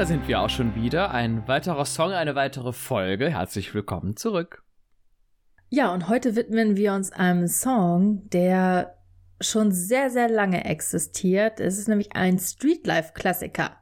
da 0.00 0.06
sind 0.06 0.26
wir 0.28 0.40
auch 0.40 0.48
schon 0.48 0.74
wieder. 0.74 1.10
Ein 1.10 1.46
weiterer 1.46 1.84
Song, 1.84 2.12
eine 2.12 2.34
weitere 2.34 2.72
Folge. 2.72 3.28
Herzlich 3.28 3.74
willkommen 3.74 4.16
zurück. 4.16 4.64
Ja, 5.68 5.92
und 5.92 6.08
heute 6.08 6.36
widmen 6.36 6.78
wir 6.78 6.94
uns 6.94 7.12
einem 7.12 7.46
Song, 7.48 8.26
der 8.30 8.96
schon 9.42 9.72
sehr, 9.72 10.08
sehr 10.08 10.30
lange 10.30 10.64
existiert. 10.64 11.60
Es 11.60 11.76
ist 11.76 11.86
nämlich 11.86 12.16
ein 12.16 12.38
Streetlife-Klassiker. 12.38 13.76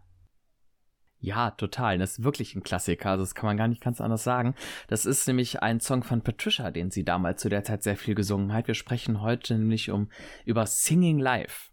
Ja, 1.21 1.53
total. 1.53 1.99
Das 1.99 2.19
ist 2.19 2.25
wirklich 2.25 2.57
ein 2.57 2.65
Klassiker. 2.65 3.11
Also 3.11 3.23
das 3.23 3.37
kann 3.37 3.47
man 3.47 3.57
gar 3.57 3.69
nicht 3.69 3.85
ganz 3.85 4.01
anders 4.01 4.25
sagen. 4.25 4.57
Das 4.89 5.07
ist 5.07 5.29
nämlich 5.29 5.63
ein 5.63 5.79
Song 5.79 6.03
von 6.03 6.23
Patricia, 6.23 6.73
den 6.73 6.91
sie 6.91 7.05
damals 7.05 7.43
zu 7.43 7.49
der 7.49 7.63
Zeit 7.63 7.85
sehr 7.85 7.97
viel 7.97 8.17
gesungen 8.17 8.53
hat. 8.53 8.67
Wir 8.67 8.75
sprechen 8.75 9.23
heute 9.23 9.55
nämlich 9.55 9.93
um 9.93 10.11
über 10.45 10.67
Singing 10.67 11.21
Live. 11.21 11.71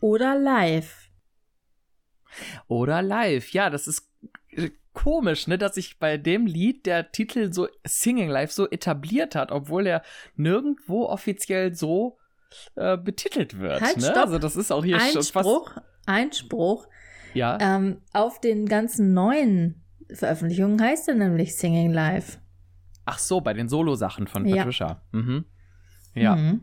Oder 0.00 0.38
Live. 0.38 1.01
Oder 2.68 3.02
Live. 3.02 3.50
Ja, 3.52 3.70
das 3.70 3.86
ist 3.86 4.08
äh, 4.50 4.70
komisch, 4.92 5.46
ne, 5.46 5.58
dass 5.58 5.74
sich 5.76 5.98
bei 5.98 6.18
dem 6.18 6.46
Lied 6.46 6.86
der 6.86 7.12
Titel 7.12 7.52
so 7.52 7.68
Singing 7.84 8.28
Live 8.28 8.52
so 8.52 8.68
etabliert 8.70 9.34
hat, 9.34 9.50
obwohl 9.52 9.86
er 9.86 10.02
nirgendwo 10.36 11.06
offiziell 11.06 11.74
so 11.74 12.18
äh, 12.76 12.96
betitelt 12.98 13.58
wird. 13.58 13.80
Halt, 13.80 13.96
ne? 13.96 14.02
stopp. 14.02 14.16
Also 14.26 14.38
das 14.38 14.56
ist 14.56 14.70
auch 14.70 14.84
hier 14.84 15.00
schon 15.00 15.22
fast. 15.22 15.36
Einspruch, 15.36 15.70
Einspruch. 16.06 16.86
Ja. 17.34 17.58
Ähm, 17.60 18.02
auf 18.12 18.40
den 18.40 18.66
ganzen 18.66 19.14
neuen 19.14 19.82
Veröffentlichungen 20.12 20.80
heißt 20.82 21.08
er 21.08 21.14
nämlich 21.14 21.56
Singing 21.56 21.90
Live. 21.92 22.38
Ach 23.06 23.18
so, 23.18 23.40
bei 23.40 23.54
den 23.54 23.68
Solo-Sachen 23.70 24.26
von 24.26 24.46
Ja. 24.46 24.56
Patricia. 24.56 25.02
Mhm. 25.12 25.46
Ja, 26.14 26.36
Mhm. 26.36 26.60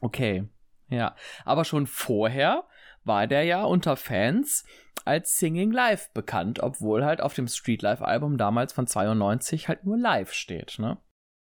okay. 0.00 0.48
Ja. 0.88 1.16
Aber 1.44 1.64
schon 1.64 1.88
vorher 1.88 2.62
war 3.06 3.26
der 3.26 3.44
ja 3.44 3.64
unter 3.64 3.96
Fans 3.96 4.64
als 5.04 5.36
Singing 5.36 5.70
Live 5.70 6.12
bekannt, 6.12 6.60
obwohl 6.60 7.04
halt 7.04 7.20
auf 7.20 7.34
dem 7.34 7.48
Street 7.48 7.82
Life 7.82 8.04
Album 8.04 8.38
damals 8.38 8.72
von 8.72 8.86
92 8.86 9.68
halt 9.68 9.84
nur 9.84 9.96
live 9.96 10.32
steht, 10.32 10.78
ne? 10.78 10.98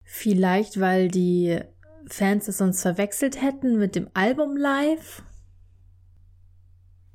Vielleicht, 0.05 0.81
weil 0.81 1.09
die 1.09 1.61
Fans 2.07 2.49
es 2.49 2.59
sonst 2.59 2.83
verwechselt 2.83 3.41
hätten 3.41 3.79
mit 3.79 3.97
dem 3.97 4.09
Album 4.15 4.57
Live. 4.57 5.23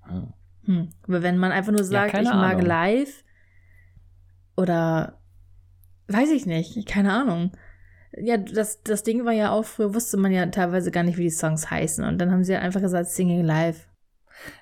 Hm. 0.04 0.34
Hm. 0.66 0.90
Aber 1.04 1.22
wenn 1.24 1.38
man 1.38 1.52
einfach 1.52 1.72
nur 1.72 1.84
sagt, 1.84 2.12
keine 2.12 2.30
ich 2.30 2.34
mag 2.34 2.54
Ahnung. 2.54 2.66
live 2.66 3.24
oder 4.58 5.22
weiß 6.08 6.32
ich 6.32 6.46
nicht, 6.46 6.88
keine 6.88 7.14
Ahnung. 7.14 7.52
Ja, 8.18 8.38
das, 8.38 8.82
das 8.82 9.04
Ding 9.04 9.26
war 9.26 9.34
ja 9.34 9.52
auch, 9.52 9.66
früher 9.66 9.94
wusste 9.94 10.18
man 10.18 10.32
ja 10.32 10.46
teilweise 10.48 10.92
gar 10.92 11.04
nicht, 11.04 11.18
wie 11.18 11.24
die 11.24 11.30
Songs 11.30 11.70
heißen. 11.70 12.04
Und 12.06 12.18
dann 12.18 12.32
haben 12.32 12.44
sie 12.44 12.54
halt 12.54 12.64
einfach 12.64 12.82
gesagt, 12.82 13.10
Singing 13.10 13.44
Live. 13.44 13.90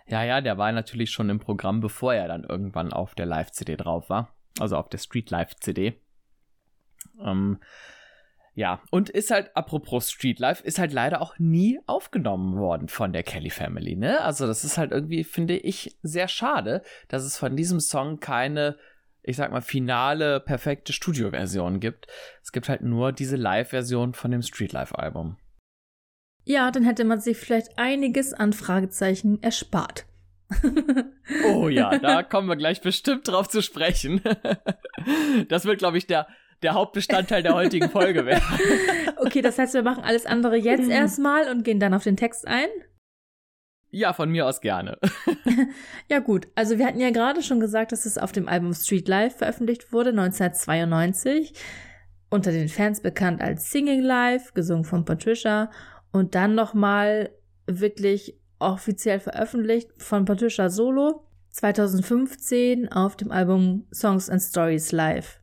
Ja, 0.08 0.24
ja, 0.24 0.42
der 0.42 0.58
war 0.58 0.72
natürlich 0.72 1.12
schon 1.12 1.30
im 1.30 1.40
Programm, 1.40 1.80
bevor 1.80 2.14
er 2.14 2.28
dann 2.28 2.44
irgendwann 2.44 2.94
auf 2.94 3.16
der 3.16 3.26
Live-CD 3.26 3.78
drauf 3.78 4.10
war. 4.10 4.36
Also 4.60 4.78
auf 4.78 4.90
der 4.90 5.00
Street 5.00 5.30
Live-CD. 5.30 6.00
Ähm, 7.24 7.60
ja, 8.56 8.82
und 8.92 9.10
ist 9.10 9.32
halt, 9.32 9.56
apropos 9.56 10.12
Street 10.12 10.40
Life, 10.40 10.64
ist 10.64 10.78
halt 10.78 10.94
leider 10.94 11.22
auch 11.22 11.40
nie 11.40 11.80
aufgenommen 11.88 12.58
worden 12.58 12.88
von 12.88 13.12
der 13.12 13.24
Kelly 13.24 13.50
Family, 13.50 13.96
ne? 13.96 14.22
Also 14.22 14.46
das 14.46 14.64
ist 14.64 14.78
halt 14.78 14.92
irgendwie, 14.92 15.24
finde 15.24 15.58
ich, 15.58 15.98
sehr 16.04 16.28
schade, 16.28 16.84
dass 17.08 17.24
es 17.24 17.36
von 17.38 17.56
diesem 17.56 17.80
Song 17.80 18.20
keine, 18.20 18.78
ich 19.24 19.38
sag 19.38 19.52
mal, 19.52 19.62
finale, 19.62 20.40
perfekte 20.40 20.94
Studioversion 20.94 21.80
gibt. 21.80 22.06
Es 22.44 22.52
gibt 22.52 22.70
halt 22.70 22.82
nur 22.84 23.12
diese 23.12 23.38
Live-Version 23.38 24.14
von 24.14 24.30
dem 24.30 24.44
Street 24.44 24.72
Life-Album. 24.72 25.38
Ja, 26.46 26.72
dann 26.72 26.84
hätte 26.84 27.06
man 27.06 27.20
sich 27.20 27.38
vielleicht 27.38 27.78
einiges 27.78 28.34
an 28.34 28.54
Fragezeichen 28.54 29.42
erspart. 29.42 30.06
Oh 31.46 31.70
ja, 31.70 31.98
da 31.98 32.22
kommen 32.24 32.50
wir 32.50 32.58
gleich 32.58 32.82
bestimmt 32.82 33.28
drauf 33.28 33.48
zu 33.48 33.62
sprechen. 33.62 34.22
Das 35.50 35.66
wird, 35.66 35.80
glaube 35.80 35.98
ich, 35.98 36.08
der, 36.08 36.28
der 36.62 36.76
Hauptbestandteil 36.76 37.44
der 37.44 37.56
heutigen 37.56 37.90
Folge 37.90 38.26
werden. 38.26 38.44
okay, 39.18 39.42
das 39.42 39.58
heißt, 39.58 39.74
wir 39.74 39.84
machen 39.84 40.04
alles 40.04 40.26
andere 40.26 40.56
jetzt 40.56 40.90
erstmal 40.90 41.50
und 41.50 41.64
gehen 41.64 41.80
dann 41.80 41.94
auf 41.94 42.04
den 42.04 42.16
Text 42.16 42.48
ein. 42.48 42.68
Ja, 43.90 44.14
von 44.14 44.30
mir 44.30 44.48
aus 44.48 44.62
gerne. 44.62 44.98
Ja 46.10 46.20
gut, 46.20 46.48
also 46.56 46.78
wir 46.78 46.88
hatten 46.88 47.02
ja 47.02 47.10
gerade 47.10 47.44
schon 47.44 47.60
gesagt, 47.60 47.92
dass 47.92 48.06
es 48.06 48.18
auf 48.18 48.32
dem 48.32 48.48
Album 48.48 48.74
Street 48.74 49.08
Life 49.10 49.40
veröffentlicht 49.40 49.92
wurde, 49.92 50.12
1992. 50.12 51.54
Unter 52.30 52.52
den 52.52 52.70
Fans 52.70 53.02
bekannt 53.02 53.42
als 53.42 53.72
Singing 53.72 54.02
Live, 54.02 54.54
gesungen 54.54 54.86
von 54.86 55.04
Patricia. 55.04 55.70
Und 56.14 56.36
dann 56.36 56.56
nochmal 56.56 57.32
wirklich 57.66 58.40
offiziell 58.60 59.20
veröffentlicht 59.20 59.90
von 59.98 60.24
Patricia 60.24 60.70
Solo 60.70 61.28
2015 61.50 62.92
auf 62.92 63.18
dem 63.18 63.32
Album 63.32 63.86
Songs 63.92 64.30
and 64.30 64.42
Stories 64.42 64.92
Live. 64.92 65.42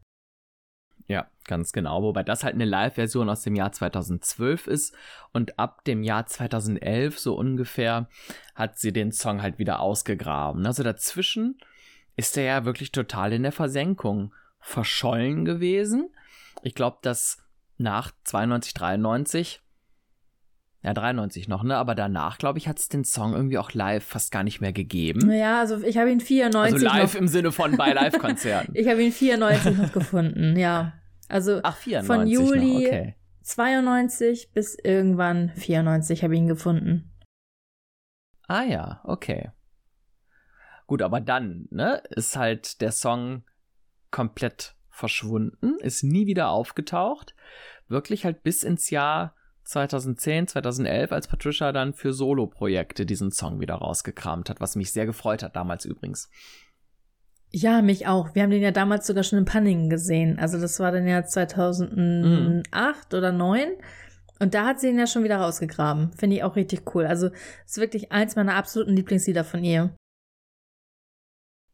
Ja, 1.06 1.28
ganz 1.44 1.72
genau. 1.72 2.02
Wobei 2.02 2.22
das 2.22 2.44
halt 2.44 2.54
eine 2.54 2.64
Live-Version 2.64 3.28
aus 3.28 3.42
dem 3.42 3.56
Jahr 3.56 3.72
2012 3.72 4.68
ist. 4.68 4.94
Und 5.32 5.58
ab 5.58 5.84
dem 5.84 6.04
Jahr 6.04 6.26
2011, 6.26 7.18
so 7.18 7.34
ungefähr, 7.34 8.08
hat 8.54 8.78
sie 8.78 8.92
den 8.92 9.10
Song 9.10 9.42
halt 9.42 9.58
wieder 9.58 9.80
ausgegraben. 9.80 10.64
Also 10.66 10.84
dazwischen 10.84 11.58
ist 12.16 12.36
er 12.36 12.44
ja 12.44 12.64
wirklich 12.64 12.92
total 12.92 13.32
in 13.32 13.42
der 13.42 13.52
Versenkung 13.52 14.32
verschollen 14.60 15.44
gewesen. 15.44 16.10
Ich 16.62 16.74
glaube, 16.74 16.98
dass 17.02 17.38
nach 17.76 18.12
92, 18.24 18.74
93, 18.74 19.62
ja 20.82 20.94
93 20.94 21.48
noch, 21.48 21.62
ne? 21.62 21.76
Aber 21.76 21.94
danach, 21.94 22.38
glaube 22.38 22.58
ich, 22.58 22.66
hat 22.68 22.78
es 22.78 22.88
den 22.88 23.04
Song 23.04 23.34
irgendwie 23.34 23.58
auch 23.58 23.72
live 23.72 24.04
fast 24.04 24.32
gar 24.32 24.42
nicht 24.42 24.60
mehr 24.60 24.72
gegeben. 24.72 25.30
Ja, 25.30 25.60
also 25.60 25.82
ich 25.82 25.98
habe 25.98 26.10
ihn 26.10 26.20
94 26.20 26.74
Also 26.74 26.84
live 26.86 27.14
noch, 27.14 27.20
im 27.20 27.28
Sinne 27.28 27.52
von 27.52 27.76
bei 27.76 27.92
Live-Konzerten. 27.92 28.74
ich 28.74 28.88
habe 28.88 29.02
ihn 29.02 29.12
94 29.12 29.76
noch 29.76 29.92
gefunden, 29.92 30.56
ja. 30.56 30.94
Also 31.28 31.60
Ach, 31.62 31.76
94 31.76 32.06
Von 32.06 32.26
Juli- 32.26 32.72
noch, 32.72 32.86
okay. 32.88 33.14
92 33.42 34.52
bis 34.52 34.74
irgendwann 34.76 35.50
94 35.56 36.22
habe 36.24 36.34
ich 36.34 36.40
ihn 36.40 36.46
gefunden. 36.48 37.12
Ah 38.48 38.62
ja, 38.64 39.00
okay. 39.04 39.50
Gut, 40.86 41.02
aber 41.02 41.20
dann, 41.20 41.66
ne, 41.70 42.02
ist 42.10 42.36
halt 42.36 42.80
der 42.80 42.90
Song 42.92 43.44
komplett 44.10 44.74
verschwunden, 44.90 45.76
ist 45.80 46.02
nie 46.02 46.26
wieder 46.26 46.50
aufgetaucht. 46.50 47.34
Wirklich 47.88 48.24
halt 48.24 48.42
bis 48.42 48.62
ins 48.64 48.90
Jahr 48.90 49.34
2010, 49.64 50.48
2011, 50.48 51.12
als 51.12 51.28
Patricia 51.28 51.72
dann 51.72 51.92
für 51.92 52.12
Solo-Projekte 52.12 53.06
diesen 53.06 53.30
Song 53.30 53.60
wieder 53.60 53.74
rausgekramt 53.76 54.50
hat, 54.50 54.60
was 54.60 54.76
mich 54.76 54.92
sehr 54.92 55.06
gefreut 55.06 55.42
hat, 55.42 55.56
damals 55.56 55.84
übrigens. 55.84 56.30
Ja, 57.52 57.82
mich 57.82 58.06
auch. 58.06 58.34
Wir 58.34 58.42
haben 58.42 58.50
den 58.50 58.62
ja 58.62 58.70
damals 58.70 59.06
sogar 59.06 59.24
schon 59.24 59.40
in 59.40 59.44
Panningen 59.44 59.90
gesehen. 59.90 60.38
Also 60.38 60.60
das 60.60 60.78
war 60.78 60.92
dann 60.92 61.06
ja 61.06 61.24
2008 61.24 63.14
oder 63.14 63.32
9. 63.32 63.70
Und 64.38 64.54
da 64.54 64.66
hat 64.66 64.80
sie 64.80 64.88
ihn 64.88 64.98
ja 64.98 65.06
schon 65.06 65.24
wieder 65.24 65.36
rausgegraben. 65.38 66.12
Finde 66.12 66.36
ich 66.36 66.42
auch 66.44 66.56
richtig 66.56 66.94
cool. 66.94 67.06
Also 67.06 67.30
ist 67.66 67.78
wirklich 67.78 68.12
eins 68.12 68.36
meiner 68.36 68.54
absoluten 68.54 68.94
Lieblingslieder 68.94 69.44
von 69.44 69.64
ihr. 69.64 69.94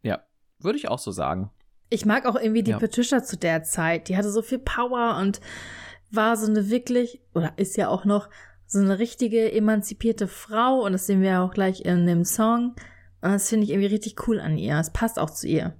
Ja, 0.02 0.24
würde 0.58 0.78
ich 0.78 0.88
auch 0.88 0.98
so 0.98 1.12
sagen. 1.12 1.50
Ich 1.90 2.04
mag 2.06 2.26
auch 2.26 2.36
irgendwie 2.36 2.64
die 2.64 2.72
Ja. 2.72 2.78
Patricia 2.78 3.22
zu 3.22 3.36
der 3.36 3.62
Zeit. 3.62 4.08
Die 4.08 4.16
hatte 4.16 4.30
so 4.30 4.42
viel 4.42 4.58
Power 4.58 5.18
und 5.20 5.40
war 6.10 6.36
so 6.36 6.46
eine 6.50 6.70
wirklich, 6.70 7.20
oder 7.34 7.52
ist 7.56 7.76
ja 7.76 7.88
auch 7.88 8.04
noch, 8.04 8.28
so 8.66 8.80
eine 8.80 8.98
richtige 8.98 9.52
emanzipierte 9.52 10.26
Frau. 10.26 10.80
Und 10.84 10.92
das 10.92 11.06
sehen 11.06 11.22
wir 11.22 11.30
ja 11.30 11.44
auch 11.44 11.52
gleich 11.52 11.84
in 11.84 12.06
dem 12.06 12.24
Song. 12.24 12.74
Und 13.22 13.32
das 13.32 13.48
finde 13.48 13.64
ich 13.64 13.70
irgendwie 13.70 13.88
richtig 13.88 14.26
cool 14.26 14.40
an 14.40 14.58
ihr. 14.58 14.78
Es 14.78 14.92
passt 14.92 15.18
auch 15.18 15.30
zu 15.30 15.46
ihr. 15.46 15.76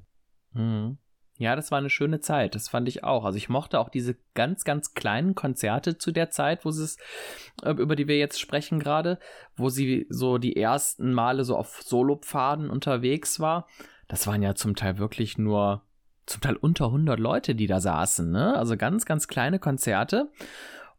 Mhm. 0.53 0.98
Ja, 1.38 1.54
das 1.54 1.70
war 1.70 1.78
eine 1.78 1.91
schöne 1.91 2.20
Zeit. 2.20 2.54
Das 2.54 2.69
fand 2.69 2.88
ich 2.88 3.04
auch. 3.04 3.26
Also 3.26 3.36
ich 3.36 3.50
mochte 3.50 3.78
auch 3.78 3.91
diese 3.91 4.16
ganz, 4.34 4.65
ganz 4.65 4.94
kleinen 4.94 5.34
Konzerte 5.34 5.98
zu 5.98 6.10
der 6.10 6.31
Zeit, 6.31 6.65
wo 6.65 6.70
sie 6.70 6.84
es, 6.84 6.97
äh, 7.62 7.72
über 7.72 7.94
die 7.94 8.09
wir 8.09 8.16
jetzt 8.16 8.41
sprechen 8.41 8.78
gerade, 8.78 9.19
wo 9.54 9.69
sie 9.69 10.06
so 10.09 10.39
die 10.39 10.56
ersten 10.56 11.12
Male 11.12 11.45
so 11.45 11.56
auf 11.56 11.83
Solopfaden 11.83 12.71
unterwegs 12.71 13.39
war. 13.39 13.68
Das 14.09 14.27
waren 14.27 14.42
ja 14.42 14.54
zum 14.54 14.77
Teil 14.77 14.97
wirklich 14.97 15.36
nur, 15.36 15.83
zum 16.26 16.40
Teil 16.40 16.56
unter 16.56 16.86
100 16.86 17.18
Leute, 17.18 17.54
die 17.54 17.66
da 17.66 17.80
saßen, 17.80 18.30
ne? 18.30 18.56
Also 18.56 18.76
ganz, 18.76 19.06
ganz 19.06 19.28
kleine 19.28 19.58
Konzerte. 19.58 20.30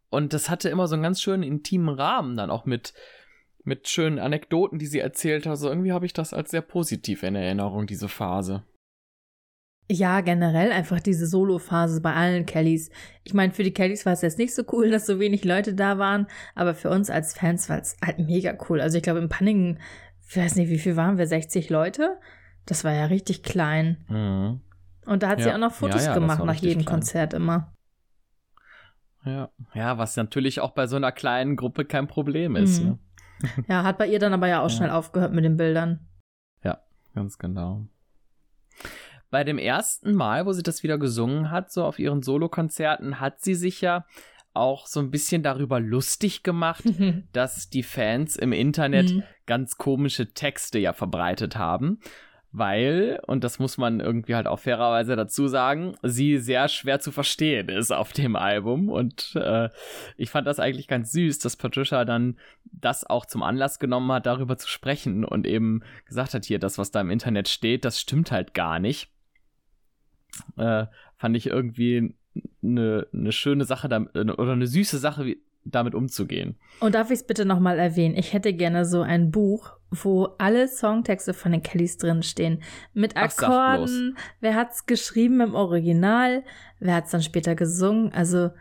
Und 0.10 0.34
das 0.34 0.50
hatte 0.50 0.70
immer 0.70 0.88
so 0.88 0.96
einen 0.96 1.04
ganz 1.04 1.22
schönen 1.22 1.44
intimen 1.44 1.94
Rahmen 1.94 2.38
dann 2.38 2.50
auch 2.50 2.66
mit, 2.66 2.94
mit 3.64 3.90
schönen 3.90 4.20
Anekdoten, 4.20 4.80
die 4.80 4.86
sie 4.86 5.00
erzählt 5.00 5.46
hat. 5.46 5.52
Also 5.52 5.68
irgendwie 5.70 5.92
habe 5.92 6.06
ich 6.06 6.14
das 6.14 6.34
als 6.34 6.52
sehr 6.52 6.62
positiv 6.62 7.24
in 7.24 7.36
Erinnerung, 7.36 7.88
diese 7.88 8.08
Phase. 8.08 8.64
Ja, 9.90 10.20
generell 10.20 10.72
einfach 10.74 11.00
diese 11.00 11.28
Solo-Phase 11.28 12.02
bei 12.02 12.14
allen 12.14 12.46
Kellys. 12.46 12.90
Ich 13.24 13.34
meine, 13.34 13.54
für 13.54 13.64
die 13.64 13.74
Kellys 13.74 14.06
war 14.06 14.14
es 14.14 14.22
jetzt 14.22 14.38
nicht 14.38 14.54
so 14.54 14.64
cool, 14.72 14.90
dass 14.92 15.06
so 15.06 15.20
wenig 15.20 15.44
Leute 15.44 15.74
da 15.74 15.98
waren, 15.98 16.28
aber 16.56 16.74
für 16.74 16.90
uns 16.90 17.10
als 17.10 17.34
Fans 17.34 17.70
war 17.70 17.80
es 17.80 17.98
halt 18.04 18.20
mega 18.20 18.58
cool. 18.70 18.82
Also 18.82 18.98
ich 18.98 19.04
glaube, 19.04 19.20
in 19.20 19.30
Panningen, 19.30 19.80
ich 20.30 20.38
weiß 20.38 20.56
nicht, 20.56 20.70
wie 20.70 20.80
viel 20.80 20.96
waren 20.96 21.18
wir, 21.18 21.28
60 21.28 21.70
Leute? 21.70 22.18
Das 22.66 22.84
war 22.84 22.94
ja 22.94 23.06
richtig 23.06 23.44
klein. 23.44 24.06
Mhm. 24.10 24.62
Und 25.08 25.24
da 25.24 25.30
hat 25.30 25.40
sie 25.42 25.48
Ja. 25.48 25.56
auch 25.56 25.60
noch 25.60 25.74
Fotos 25.74 26.04
Ja, 26.04 26.10
ja, 26.10 26.14
gemacht 26.14 26.44
nach 26.44 26.54
jedem 26.56 26.84
klein. 26.84 26.94
Konzert 26.96 27.34
immer. 27.34 27.74
Ja. 29.26 29.50
ja, 29.74 29.98
was 29.98 30.16
natürlich 30.16 30.62
auch 30.62 30.72
bei 30.72 30.88
so 30.88 30.96
einer 30.96 31.12
kleinen 31.12 31.56
Gruppe 31.58 31.84
kein 31.86 32.08
Problem 32.08 32.56
ist. 32.56 32.82
Mhm. 32.82 32.88
Ne? 32.88 33.00
Ja, 33.68 33.84
hat 33.84 33.98
bei 33.98 34.08
ihr 34.08 34.20
dann 34.20 34.34
aber 34.34 34.48
ja 34.48 34.62
auch 34.62 34.70
Ja. 34.70 34.76
schnell 34.78 34.90
aufgehört 34.90 35.34
mit 35.34 35.44
den 35.44 35.58
Bildern. 35.58 36.08
Ganz 37.18 37.40
genau. 37.40 37.88
Bei 39.32 39.44
dem 39.44 39.58
ersten 39.58 40.14
Mal, 40.14 40.46
wo 40.46 40.54
sie 40.54 40.62
das 40.62 40.84
wieder 40.84 41.00
gesungen 41.00 41.50
hat, 41.50 41.72
so 41.72 41.84
auf 41.84 41.98
ihren 41.98 42.22
Solokonzerten, 42.22 43.20
hat 43.20 43.42
sie 43.42 43.56
sich 43.56 43.82
ja 43.82 44.06
auch 44.54 44.86
so 44.86 45.00
ein 45.00 45.10
bisschen 45.10 45.42
darüber 45.42 45.80
lustig 45.80 46.44
gemacht, 46.44 46.84
dass 47.34 47.70
die 47.72 47.82
Fans 47.82 48.36
im 48.36 48.54
Internet 48.54 49.12
mhm. 49.12 49.24
ganz 49.48 49.78
komische 49.78 50.32
Texte 50.32 50.78
ja 50.78 50.94
verbreitet 50.94 51.56
haben 51.58 52.00
weil, 52.52 53.20
und 53.28 53.44
das 53.44 53.60
muss 53.60 53.78
man 53.78 54.00
irgendwie 54.00 54.36
halt 54.36 54.48
auch 54.48 54.60
fairerweise 54.60 55.16
dazu 55.16 55.48
sagen, 55.48 55.96
sie 56.02 56.38
sehr 56.38 56.68
schwer 56.70 57.00
zu 57.00 57.12
verstehen 57.12 57.70
ist 57.70 57.92
auf 57.92 58.14
dem 58.14 58.36
Album. 58.36 58.90
Und 58.90 59.36
äh, 59.36 59.70
ich 60.16 60.30
fand 60.30 60.48
das 60.48 60.60
eigentlich 60.60 60.88
ganz 60.88 61.12
süß, 61.12 61.40
dass 61.40 61.58
Patricia 61.58 62.06
dann 62.06 62.38
das 62.64 63.06
auch 63.06 63.26
zum 63.26 63.44
Anlass 63.44 63.80
genommen 63.80 64.12
hat, 64.12 64.26
darüber 64.26 64.58
zu 64.58 64.70
sprechen 64.70 65.26
und 65.26 65.46
eben 65.46 65.82
gesagt 66.06 66.34
hat, 66.34 66.46
hier, 66.46 66.60
das, 66.60 66.78
was 66.78 66.92
da 66.92 67.02
im 67.02 67.12
Internet 67.12 67.50
steht, 67.50 67.86
das 67.86 68.00
stimmt 68.00 68.32
halt 68.32 68.54
gar 68.54 68.80
nicht. 68.80 69.10
Äh, 70.56 70.86
fand 71.18 71.36
ich 71.36 71.48
irgendwie 71.48 72.16
eine, 72.64 73.08
eine 73.14 73.32
schöne 73.32 73.66
Sache 73.66 73.88
oder 73.88 74.52
eine 74.54 74.68
süße 74.68 74.98
Sache, 74.98 75.36
damit 75.64 75.96
umzugehen. 75.96 76.56
Und 76.80 76.96
darf 76.96 77.12
ich 77.12 77.20
es 77.20 77.28
bitte 77.28 77.46
nochmal 77.46 77.80
erwähnen? 77.80 78.16
Ich 78.16 78.34
hätte 78.34 78.54
gerne 78.54 78.86
so 78.86 79.02
ein 79.02 79.32
Buch, 79.32 79.77
wo 79.90 80.30
alle 80.38 80.68
Songtexte 80.68 81.34
von 81.34 81.52
den 81.52 81.64
Kellys 81.64 81.98
drinstehen. 81.98 82.62
Mit 82.94 83.16
Akkorden. 83.16 84.16
Ach, 84.18 84.22
wer 84.42 84.56
hat's 84.56 84.86
geschrieben 84.86 85.42
im 85.42 85.56
Original? 85.56 86.44
Wer 86.80 86.96
hat's 86.96 87.12
dann 87.12 87.22
später 87.22 87.56
gesungen? 87.56 88.12
Also, 88.12 88.52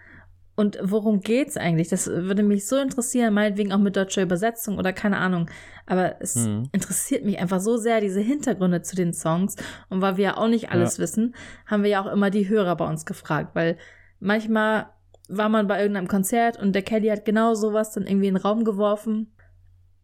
und 0.55 0.79
worum 0.83 1.21
geht's 1.21 1.57
eigentlich? 1.57 1.89
Das 1.89 2.07
würde 2.07 2.43
mich 2.43 2.67
so 2.67 2.77
interessieren, 2.77 3.35
meinetwegen 3.35 3.73
auch 3.73 3.79
mit 3.79 3.97
deutscher 3.97 4.23
Übersetzung 4.23 4.79
oder 4.79 4.93
keine 4.93 5.19
Ahnung. 5.19 5.51
Aber 5.85 6.17
es 6.21 6.37
hm. 6.37 6.69
interessiert 6.73 7.25
mich 7.25 7.39
einfach 7.39 7.61
so 7.61 7.77
sehr, 7.77 8.01
diese 8.01 8.21
Hintergründe 8.21 8.83
zu 8.83 8.97
den 8.97 9.13
Songs. 9.13 9.57
Und 9.89 10.01
weil 10.01 10.17
wir 10.17 10.25
ja 10.25 10.37
auch 10.37 10.49
nicht 10.49 10.71
alles 10.71 10.97
ja. 10.97 11.03
wissen, 11.03 11.35
haben 11.67 11.83
wir 11.83 11.91
ja 11.91 12.03
auch 12.03 12.11
immer 12.11 12.31
die 12.31 12.49
Hörer 12.49 12.77
bei 12.77 12.89
uns 12.89 13.05
gefragt, 13.05 13.51
weil 13.55 13.77
manchmal 14.21 14.87
war 15.29 15.49
man 15.49 15.67
bei 15.67 15.81
irgendeinem 15.81 16.09
Konzert 16.09 16.59
und 16.59 16.73
der 16.73 16.83
Kelly 16.83 17.09
hat 17.09 17.25
genau 17.25 17.55
sowas 17.55 17.93
dann 17.93 18.07
irgendwie 18.07 18.29
in 18.29 18.35
den 18.35 18.43
Raum 18.43 18.65
geworfen. 18.65 19.33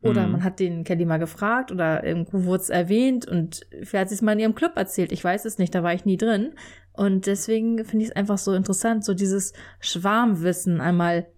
Oder 0.03 0.27
mhm. 0.27 0.33
man 0.33 0.45
hat 0.45 0.59
den 0.59 0.83
Kelly 0.85 1.05
mal 1.05 1.19
gefragt 1.19 1.71
oder 1.71 2.05
irgendwo 2.05 2.45
wurde 2.45 2.63
es 2.63 2.71
erwähnt 2.71 3.27
und 3.27 3.67
vielleicht 3.83 4.03
hat 4.03 4.09
sie 4.09 4.17
es 4.17 4.23
mal 4.23 4.33
in 4.33 4.41
ihrem 4.41 4.55
Club 4.55 4.73
erzählt. 4.77 5.13
Ich 5.13 5.23
weiß 5.23 5.45
es 5.45 5.59
nicht, 5.59 5.75
da 5.75 5.83
war 5.83 5.95
ich 5.95 6.05
nie 6.05 6.17
drin. 6.17 6.55
Und 6.93 7.27
deswegen 7.27 7.85
finde 7.85 8.05
ich 8.05 8.11
es 8.11 8.17
einfach 8.17 8.39
so 8.39 8.53
interessant, 8.53 9.05
so 9.05 9.15
dieses 9.15 9.53
Schwarmwissen 9.81 10.81
einmal 10.81 11.29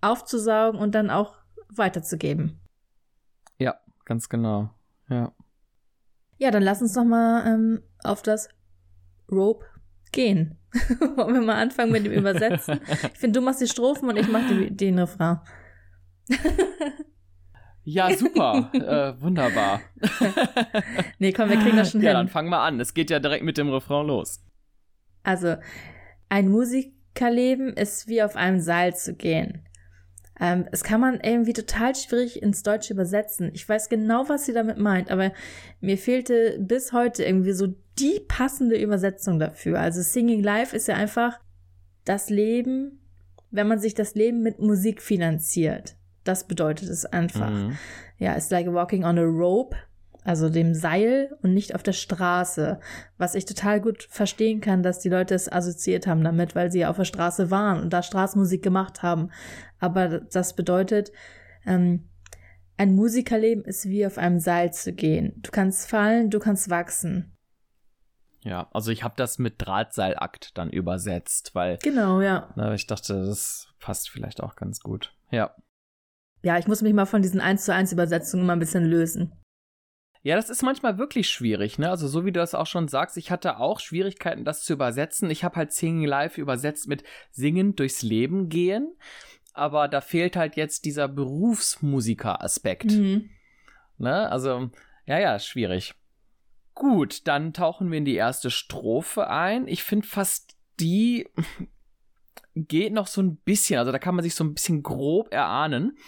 aufzusaugen 0.00 0.80
und 0.80 0.94
dann 0.94 1.10
auch 1.10 1.36
weiterzugeben. 1.68 2.60
Ja, 3.58 3.76
ganz 4.04 4.28
genau. 4.28 4.70
Ja. 5.08 5.32
Ja, 6.38 6.50
dann 6.50 6.62
lass 6.62 6.82
uns 6.82 6.94
doch 6.94 7.04
mal 7.04 7.46
ähm, 7.46 7.82
auf 8.02 8.22
das 8.22 8.48
Rope 9.30 9.66
gehen. 10.12 10.58
Wollen 11.16 11.34
wir 11.34 11.42
mal 11.42 11.62
anfangen 11.62 11.92
mit 11.92 12.06
dem 12.06 12.12
Übersetzen? 12.12 12.80
Ich 13.12 13.18
finde, 13.18 13.38
du 13.38 13.44
machst 13.44 13.60
die 13.60 13.68
Strophen 13.68 14.08
und 14.08 14.16
ich 14.16 14.28
mache 14.28 14.70
den 14.70 14.98
Refrain. 14.98 15.40
ja, 17.84 18.14
super. 18.16 18.70
äh, 18.74 19.20
wunderbar. 19.22 19.80
nee, 21.18 21.32
komm, 21.32 21.50
wir 21.50 21.58
kriegen 21.58 21.76
das 21.76 21.90
schon 21.90 22.00
ja, 22.00 22.08
hin. 22.08 22.14
Ja, 22.14 22.20
dann 22.20 22.28
fang 22.28 22.48
mal 22.48 22.66
an. 22.66 22.80
Es 22.80 22.94
geht 22.94 23.10
ja 23.10 23.18
direkt 23.18 23.44
mit 23.44 23.58
dem 23.58 23.70
Refrain 23.70 24.06
los. 24.06 24.42
Also, 25.22 25.56
ein 26.28 26.48
Musikerleben 26.48 27.74
ist 27.74 28.08
wie 28.08 28.22
auf 28.22 28.36
einem 28.36 28.60
Seil 28.60 28.96
zu 28.96 29.14
gehen. 29.14 29.64
Ähm, 30.40 30.66
es 30.72 30.82
kann 30.82 31.00
man 31.00 31.20
irgendwie 31.20 31.52
total 31.52 31.94
schwierig 31.94 32.42
ins 32.42 32.62
Deutsche 32.62 32.92
übersetzen. 32.92 33.50
Ich 33.54 33.68
weiß 33.68 33.88
genau, 33.88 34.28
was 34.28 34.46
sie 34.46 34.52
damit 34.52 34.78
meint, 34.78 35.10
aber 35.10 35.32
mir 35.80 35.96
fehlte 35.96 36.58
bis 36.60 36.92
heute 36.92 37.22
irgendwie 37.24 37.52
so 37.52 37.68
die 37.98 38.20
passende 38.26 38.76
Übersetzung 38.76 39.38
dafür. 39.38 39.78
Also 39.78 40.02
Singing 40.02 40.42
Live 40.42 40.72
ist 40.72 40.88
ja 40.88 40.96
einfach 40.96 41.38
das 42.04 42.30
Leben, 42.30 42.98
wenn 43.50 43.68
man 43.68 43.78
sich 43.78 43.94
das 43.94 44.16
Leben 44.16 44.42
mit 44.42 44.58
Musik 44.58 45.00
finanziert. 45.00 45.96
Das 46.24 46.46
bedeutet 46.46 46.88
es 46.88 47.06
einfach. 47.06 47.50
Mhm. 47.50 47.78
Ja, 48.18 48.36
it's 48.36 48.50
like 48.50 48.66
walking 48.66 49.04
on 49.04 49.18
a 49.18 49.22
rope, 49.22 49.76
also 50.24 50.48
dem 50.48 50.74
Seil 50.74 51.36
und 51.42 51.52
nicht 51.52 51.74
auf 51.74 51.82
der 51.82 51.92
Straße. 51.92 52.80
Was 53.18 53.34
ich 53.34 53.44
total 53.44 53.80
gut 53.80 54.04
verstehen 54.04 54.60
kann, 54.60 54.82
dass 54.82 54.98
die 54.98 55.10
Leute 55.10 55.34
es 55.34 55.52
assoziiert 55.52 56.06
haben 56.06 56.24
damit, 56.24 56.54
weil 56.54 56.72
sie 56.72 56.80
ja 56.80 56.90
auf 56.90 56.96
der 56.96 57.04
Straße 57.04 57.50
waren 57.50 57.80
und 57.82 57.92
da 57.92 58.02
Straßenmusik 58.02 58.62
gemacht 58.62 59.02
haben. 59.02 59.30
Aber 59.78 60.20
das 60.20 60.56
bedeutet, 60.56 61.12
ähm, 61.66 62.08
ein 62.76 62.94
Musikerleben 62.94 63.64
ist 63.64 63.88
wie 63.88 64.06
auf 64.06 64.18
einem 64.18 64.40
Seil 64.40 64.72
zu 64.72 64.92
gehen. 64.92 65.34
Du 65.42 65.50
kannst 65.50 65.88
fallen, 65.88 66.30
du 66.30 66.38
kannst 66.38 66.70
wachsen. 66.70 67.36
Ja, 68.44 68.68
also 68.72 68.90
ich 68.90 69.02
habe 69.02 69.14
das 69.16 69.38
mit 69.38 69.54
Drahtseilakt 69.58 70.56
dann 70.58 70.70
übersetzt, 70.70 71.54
weil. 71.54 71.78
Genau, 71.82 72.20
ja. 72.20 72.52
Na, 72.56 72.74
ich 72.74 72.86
dachte, 72.86 73.24
das 73.24 73.68
passt 73.80 74.10
vielleicht 74.10 74.42
auch 74.42 74.54
ganz 74.54 74.80
gut. 74.80 75.14
Ja. 75.30 75.54
Ja, 76.44 76.58
ich 76.58 76.66
muss 76.66 76.82
mich 76.82 76.92
mal 76.92 77.06
von 77.06 77.22
diesen 77.22 77.40
1 77.40 77.64
zu 77.64 77.72
1 77.72 77.90
Übersetzungen 77.90 78.44
mal 78.44 78.52
ein 78.52 78.58
bisschen 78.58 78.84
lösen. 78.84 79.32
Ja, 80.22 80.36
das 80.36 80.50
ist 80.50 80.62
manchmal 80.62 80.98
wirklich 80.98 81.30
schwierig, 81.30 81.78
ne? 81.78 81.88
Also 81.88 82.06
so 82.06 82.26
wie 82.26 82.32
du 82.32 82.40
das 82.40 82.54
auch 82.54 82.66
schon 82.66 82.86
sagst, 82.86 83.16
ich 83.16 83.30
hatte 83.30 83.58
auch 83.58 83.80
Schwierigkeiten, 83.80 84.44
das 84.44 84.62
zu 84.62 84.74
übersetzen. 84.74 85.30
Ich 85.30 85.42
habe 85.42 85.56
halt 85.56 85.72
Singing 85.72 86.06
Live 86.06 86.36
übersetzt 86.36 86.86
mit 86.86 87.02
Singen 87.30 87.76
durchs 87.76 88.02
Leben 88.02 88.50
gehen, 88.50 88.94
aber 89.54 89.88
da 89.88 90.02
fehlt 90.02 90.36
halt 90.36 90.56
jetzt 90.56 90.84
dieser 90.84 91.08
Berufsmusiker-Aspekt. 91.08 92.92
Mhm. 92.92 93.30
Ne? 93.96 94.30
Also, 94.30 94.70
ja, 95.06 95.18
ja, 95.18 95.38
schwierig. 95.38 95.94
Gut, 96.74 97.26
dann 97.26 97.54
tauchen 97.54 97.90
wir 97.90 97.96
in 97.96 98.04
die 98.04 98.16
erste 98.16 98.50
Strophe 98.50 99.28
ein. 99.28 99.66
Ich 99.66 99.82
finde 99.82 100.06
fast 100.06 100.56
die 100.78 101.26
geht 102.54 102.92
noch 102.92 103.06
so 103.06 103.22
ein 103.22 103.36
bisschen, 103.36 103.78
also 103.78 103.92
da 103.92 103.98
kann 103.98 104.14
man 104.14 104.22
sich 104.22 104.34
so 104.34 104.44
ein 104.44 104.54
bisschen 104.54 104.82
grob 104.82 105.32
erahnen, 105.32 105.98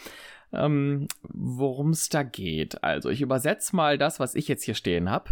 ähm, 0.52 1.08
worum 1.22 1.90
es 1.90 2.08
da 2.08 2.22
geht. 2.22 2.82
Also 2.84 3.10
ich 3.10 3.20
übersetze 3.20 3.74
mal 3.74 3.98
das, 3.98 4.20
was 4.20 4.34
ich 4.34 4.48
jetzt 4.48 4.64
hier 4.64 4.74
stehen 4.74 5.10
habe. 5.10 5.30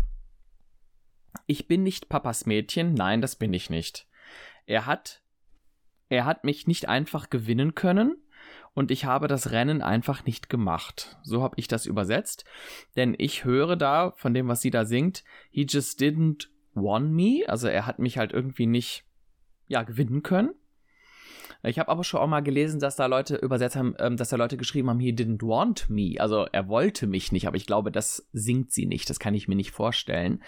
Ich 1.47 1.69
bin 1.69 1.83
nicht 1.83 2.09
Papas 2.09 2.47
Mädchen, 2.47 2.95
nein, 2.95 3.21
das 3.21 3.37
bin 3.37 3.53
ich 3.53 3.71
nicht. 3.71 4.07
Er 4.67 4.87
hat, 4.87 5.23
er 6.09 6.25
hat 6.25 6.45
mich 6.45 6.67
nicht 6.67 6.89
einfach 6.89 7.31
gewinnen 7.31 7.75
können, 7.75 8.17
und 8.75 8.91
ich 8.91 9.05
habe 9.05 9.29
das 9.29 9.53
Rennen 9.53 9.83
einfach 9.83 10.27
nicht 10.27 10.51
gemacht. 10.51 11.17
So 11.23 11.43
habe 11.43 11.55
ich 11.59 11.69
das 11.69 11.87
übersetzt, 11.87 12.45
denn 12.97 13.15
ich 13.17 13.45
höre 13.45 13.77
da 13.77 14.13
von 14.17 14.35
dem, 14.35 14.49
was 14.49 14.61
sie 14.61 14.71
da 14.71 14.85
singt, 14.85 15.25
he 15.51 15.65
just 15.69 16.01
didn't 16.01 16.49
want 16.75 17.13
me, 17.13 17.45
also 17.47 17.69
er 17.69 17.87
hat 17.87 18.01
mich 18.01 18.19
halt 18.19 18.33
irgendwie 18.33 18.67
nicht 18.67 19.05
ja 19.69 19.85
gewinnen 19.85 20.23
können. 20.23 20.55
Ich 21.67 21.79
habe 21.79 21.89
aber 21.89 22.05
schon 22.05 22.21
auch 22.21 22.27
mal 22.27 22.41
gelesen, 22.41 22.79
dass 22.79 22.97
da 22.97 23.07
Leute 23.07 23.37
übersetzt 23.37 23.77
haben, 23.77 23.95
ähm, 23.99 24.17
dass 24.17 24.29
da 24.29 24.37
Leute 24.37 24.57
geschrieben 24.57 24.91
haben, 24.91 25.01
he 25.01 25.13
didn't 25.13 25.43
want 25.43 25.89
me. 25.89 26.15
Also 26.19 26.47
er 26.53 26.69
wollte 26.69 27.07
mich 27.07 27.33
nicht, 27.33 27.47
aber 27.47 27.57
ich 27.57 27.67
glaube, 27.67 27.91
das 27.91 28.29
singt 28.33 28.73
sie 28.73 28.87
nicht. 28.87 29.09
Das 29.09 29.19
kann 29.19 29.35
ich 29.35 29.49
mir 29.49 29.57
nicht 29.57 29.71
vorstellen. 29.71 30.43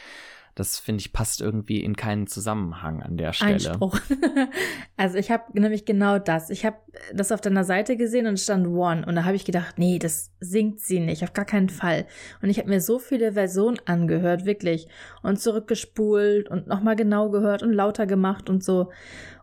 Das 0.56 0.78
finde 0.78 1.02
ich 1.02 1.12
passt 1.12 1.42
irgendwie 1.42 1.84
in 1.84 1.96
keinen 1.96 2.26
Zusammenhang 2.26 3.02
an 3.02 3.18
der 3.18 3.34
Stelle. 3.34 3.52
Einspruch. 3.52 4.00
also 4.96 5.18
ich 5.18 5.30
habe 5.30 5.44
nämlich 5.52 5.84
genau 5.84 6.18
das. 6.18 6.48
Ich 6.48 6.64
habe 6.64 6.78
das 7.12 7.30
auf 7.30 7.42
deiner 7.42 7.62
Seite 7.62 7.98
gesehen 7.98 8.26
und 8.26 8.40
stand 8.40 8.66
One 8.66 9.04
und 9.04 9.16
da 9.16 9.24
habe 9.24 9.36
ich 9.36 9.44
gedacht, 9.44 9.78
nee, 9.78 9.98
das 9.98 10.32
singt 10.40 10.80
sie 10.80 10.98
nicht, 10.98 11.22
auf 11.22 11.34
gar 11.34 11.44
keinen 11.44 11.68
Fall. 11.68 12.06
Und 12.40 12.48
ich 12.48 12.58
habe 12.58 12.70
mir 12.70 12.80
so 12.80 12.98
viele 12.98 13.34
Versionen 13.34 13.78
angehört, 13.84 14.46
wirklich 14.46 14.88
und 15.22 15.38
zurückgespult 15.38 16.48
und 16.48 16.66
nochmal 16.66 16.96
genau 16.96 17.28
gehört 17.28 17.62
und 17.62 17.74
lauter 17.74 18.06
gemacht 18.06 18.48
und 18.48 18.64
so. 18.64 18.90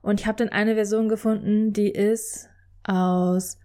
Und 0.01 0.19
ich 0.19 0.25
habe 0.25 0.37
dann 0.37 0.49
eine 0.49 0.73
Version 0.73 1.09
gefunden, 1.09 1.73
die 1.73 1.91
ist 1.91 2.49
aus 2.83 3.59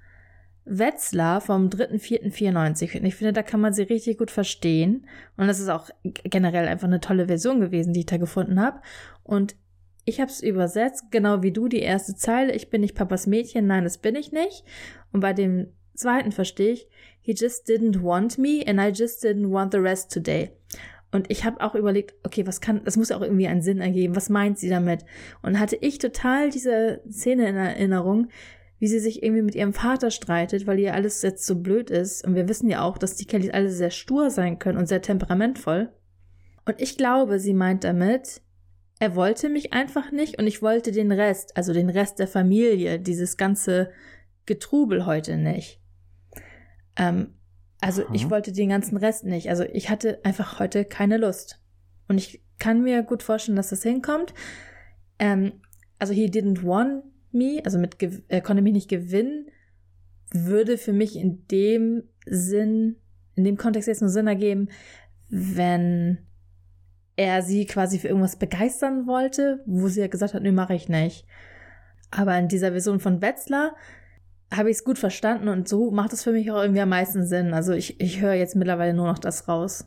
Wetzlar 0.68 1.40
vom 1.40 1.68
3.4.94. 1.68 2.98
Und 2.98 3.06
ich 3.06 3.14
finde, 3.14 3.32
da 3.32 3.42
kann 3.42 3.60
man 3.60 3.72
sie 3.72 3.82
richtig 3.82 4.18
gut 4.18 4.30
verstehen. 4.30 5.06
Und 5.36 5.46
das 5.46 5.60
ist 5.60 5.68
auch 5.68 5.90
generell 6.04 6.68
einfach 6.68 6.86
eine 6.86 7.00
tolle 7.00 7.26
Version 7.26 7.60
gewesen, 7.60 7.92
die 7.92 8.00
ich 8.00 8.06
da 8.06 8.16
gefunden 8.16 8.60
habe. 8.60 8.80
Und 9.22 9.56
ich 10.04 10.20
habe 10.20 10.30
es 10.30 10.42
übersetzt, 10.42 11.10
genau 11.10 11.42
wie 11.42 11.52
du, 11.52 11.68
die 11.68 11.80
erste 11.80 12.14
Zeile. 12.14 12.54
Ich 12.54 12.70
bin 12.70 12.80
nicht 12.80 12.94
Papas 12.94 13.26
Mädchen, 13.26 13.66
nein, 13.66 13.84
das 13.84 13.98
bin 13.98 14.16
ich 14.16 14.32
nicht. 14.32 14.64
Und 15.12 15.20
bei 15.20 15.32
dem 15.32 15.68
zweiten 15.94 16.32
verstehe 16.32 16.72
ich, 16.72 16.88
he 17.20 17.34
just 17.36 17.68
didn't 17.68 18.02
want 18.02 18.38
me 18.38 18.64
and 18.66 18.80
I 18.80 18.88
just 18.88 19.22
didn't 19.22 19.50
want 19.50 19.72
the 19.72 19.78
rest 19.78 20.12
today. 20.12 20.50
Und 21.10 21.30
ich 21.30 21.44
habe 21.44 21.60
auch 21.60 21.74
überlegt, 21.74 22.14
okay, 22.24 22.46
was 22.46 22.60
kann, 22.60 22.82
das 22.84 22.96
muss 22.96 23.12
auch 23.12 23.22
irgendwie 23.22 23.48
einen 23.48 23.62
Sinn 23.62 23.80
ergeben. 23.80 24.14
Was 24.14 24.28
meint 24.28 24.58
sie 24.58 24.68
damit? 24.68 25.04
Und 25.42 25.58
hatte 25.58 25.76
ich 25.76 25.98
total 25.98 26.50
diese 26.50 27.00
Szene 27.10 27.48
in 27.48 27.56
Erinnerung, 27.56 28.28
wie 28.78 28.86
sie 28.86 29.00
sich 29.00 29.22
irgendwie 29.22 29.42
mit 29.42 29.54
ihrem 29.54 29.72
Vater 29.72 30.10
streitet, 30.10 30.66
weil 30.66 30.78
ihr 30.78 30.94
alles 30.94 31.22
jetzt 31.22 31.46
so 31.46 31.56
blöd 31.56 31.90
ist. 31.90 32.24
Und 32.26 32.34
wir 32.34 32.48
wissen 32.48 32.70
ja 32.70 32.82
auch, 32.82 32.98
dass 32.98 33.16
die 33.16 33.26
Kellys 33.26 33.50
alle 33.50 33.70
sehr 33.70 33.90
stur 33.90 34.30
sein 34.30 34.58
können 34.58 34.78
und 34.78 34.86
sehr 34.86 35.02
temperamentvoll. 35.02 35.92
Und 36.64 36.80
ich 36.80 36.96
glaube, 36.96 37.40
sie 37.40 37.54
meint 37.54 37.84
damit, 37.84 38.42
er 39.00 39.14
wollte 39.14 39.48
mich 39.48 39.72
einfach 39.72 40.12
nicht 40.12 40.38
und 40.38 40.46
ich 40.46 40.62
wollte 40.62 40.92
den 40.92 41.12
Rest, 41.12 41.56
also 41.56 41.72
den 41.72 41.88
Rest 41.90 42.18
der 42.18 42.28
Familie, 42.28 42.98
dieses 42.98 43.36
ganze 43.36 43.90
Getrubel 44.46 45.06
heute 45.06 45.36
nicht. 45.36 45.80
Ähm, 46.96 47.34
also 47.80 48.04
Aha. 48.04 48.14
ich 48.14 48.28
wollte 48.30 48.52
den 48.52 48.70
ganzen 48.70 48.96
Rest 48.96 49.24
nicht. 49.24 49.50
Also 49.50 49.64
ich 49.64 49.88
hatte 49.90 50.24
einfach 50.24 50.58
heute 50.58 50.84
keine 50.84 51.16
Lust. 51.16 51.60
Und 52.08 52.18
ich 52.18 52.42
kann 52.58 52.82
mir 52.82 53.02
gut 53.02 53.22
vorstellen, 53.22 53.56
dass 53.56 53.70
das 53.70 53.82
hinkommt. 53.82 54.34
Ähm, 55.18 55.60
also 55.98 56.12
he 56.12 56.26
didn't 56.26 56.64
want 56.64 57.04
me, 57.32 57.60
also 57.64 57.78
mit 57.78 57.96
er 58.28 58.40
konnte 58.40 58.62
mich 58.62 58.72
nicht 58.72 58.88
gewinnen, 58.88 59.46
würde 60.32 60.78
für 60.78 60.92
mich 60.92 61.16
in 61.16 61.46
dem 61.48 62.04
Sinn, 62.26 62.96
in 63.34 63.44
dem 63.44 63.56
Kontext 63.56 63.88
jetzt 63.88 64.00
nur 64.00 64.10
Sinn 64.10 64.26
ergeben, 64.26 64.68
wenn 65.30 66.18
er 67.16 67.42
sie 67.42 67.66
quasi 67.66 67.98
für 67.98 68.08
irgendwas 68.08 68.36
begeistern 68.36 69.06
wollte, 69.06 69.62
wo 69.66 69.88
sie 69.88 70.00
ja 70.00 70.06
gesagt 70.06 70.34
hat, 70.34 70.42
nee, 70.42 70.52
mache 70.52 70.74
ich 70.74 70.88
nicht. 70.88 71.26
Aber 72.10 72.38
in 72.38 72.48
dieser 72.48 72.70
Version 72.70 73.00
von 73.00 73.20
Wetzlar 73.20 73.74
habe 74.54 74.70
ich 74.70 74.78
es 74.78 74.84
gut 74.84 74.98
verstanden 74.98 75.48
und 75.48 75.68
so 75.68 75.90
macht 75.90 76.12
es 76.12 76.22
für 76.22 76.32
mich 76.32 76.50
auch 76.50 76.62
irgendwie 76.62 76.80
am 76.80 76.88
meisten 76.88 77.26
Sinn. 77.26 77.52
Also 77.52 77.72
ich, 77.72 78.00
ich 78.00 78.20
höre 78.20 78.34
jetzt 78.34 78.56
mittlerweile 78.56 78.94
nur 78.94 79.06
noch 79.06 79.18
das 79.18 79.48
raus. 79.48 79.86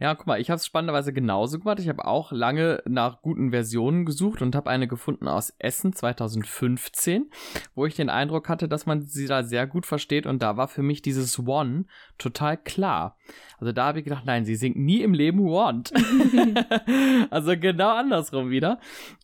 Ja, 0.00 0.16
guck 0.16 0.26
mal, 0.26 0.40
ich 0.40 0.50
habe 0.50 0.56
es 0.56 0.66
spannenderweise 0.66 1.12
genauso 1.12 1.60
gemacht. 1.60 1.78
Ich 1.78 1.88
habe 1.88 2.04
auch 2.04 2.32
lange 2.32 2.82
nach 2.84 3.22
guten 3.22 3.52
Versionen 3.52 4.04
gesucht 4.04 4.42
und 4.42 4.56
habe 4.56 4.68
eine 4.68 4.88
gefunden 4.88 5.28
aus 5.28 5.54
Essen 5.58 5.92
2015, 5.92 7.30
wo 7.76 7.86
ich 7.86 7.94
den 7.94 8.10
Eindruck 8.10 8.48
hatte, 8.48 8.68
dass 8.68 8.86
man 8.86 9.06
sie 9.06 9.28
da 9.28 9.44
sehr 9.44 9.68
gut 9.68 9.86
versteht 9.86 10.26
und 10.26 10.42
da 10.42 10.56
war 10.56 10.66
für 10.66 10.82
mich 10.82 11.00
dieses 11.00 11.38
One 11.38 11.84
total 12.18 12.56
klar. 12.56 13.16
Also 13.58 13.70
da 13.70 13.86
habe 13.86 14.00
ich 14.00 14.04
gedacht, 14.04 14.24
nein, 14.26 14.44
sie 14.44 14.56
singt 14.56 14.76
nie 14.76 15.00
im 15.00 15.14
Leben 15.14 15.44
Want. 15.44 15.92
also 17.30 17.56
genau 17.56 17.94
andersrum 17.94 18.50
wieder. 18.50 18.80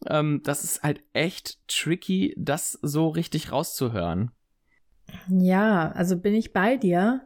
Ähm, 0.06 0.40
das 0.44 0.62
ist 0.62 0.84
halt 0.84 1.02
echt 1.12 1.58
tricky, 1.66 2.32
das 2.38 2.78
so 2.80 3.08
richtig 3.08 3.50
rauszuhören. 3.50 4.30
Ja, 5.28 5.90
also 5.90 6.16
bin 6.16 6.34
ich 6.34 6.52
bei 6.52 6.76
dir. 6.76 7.22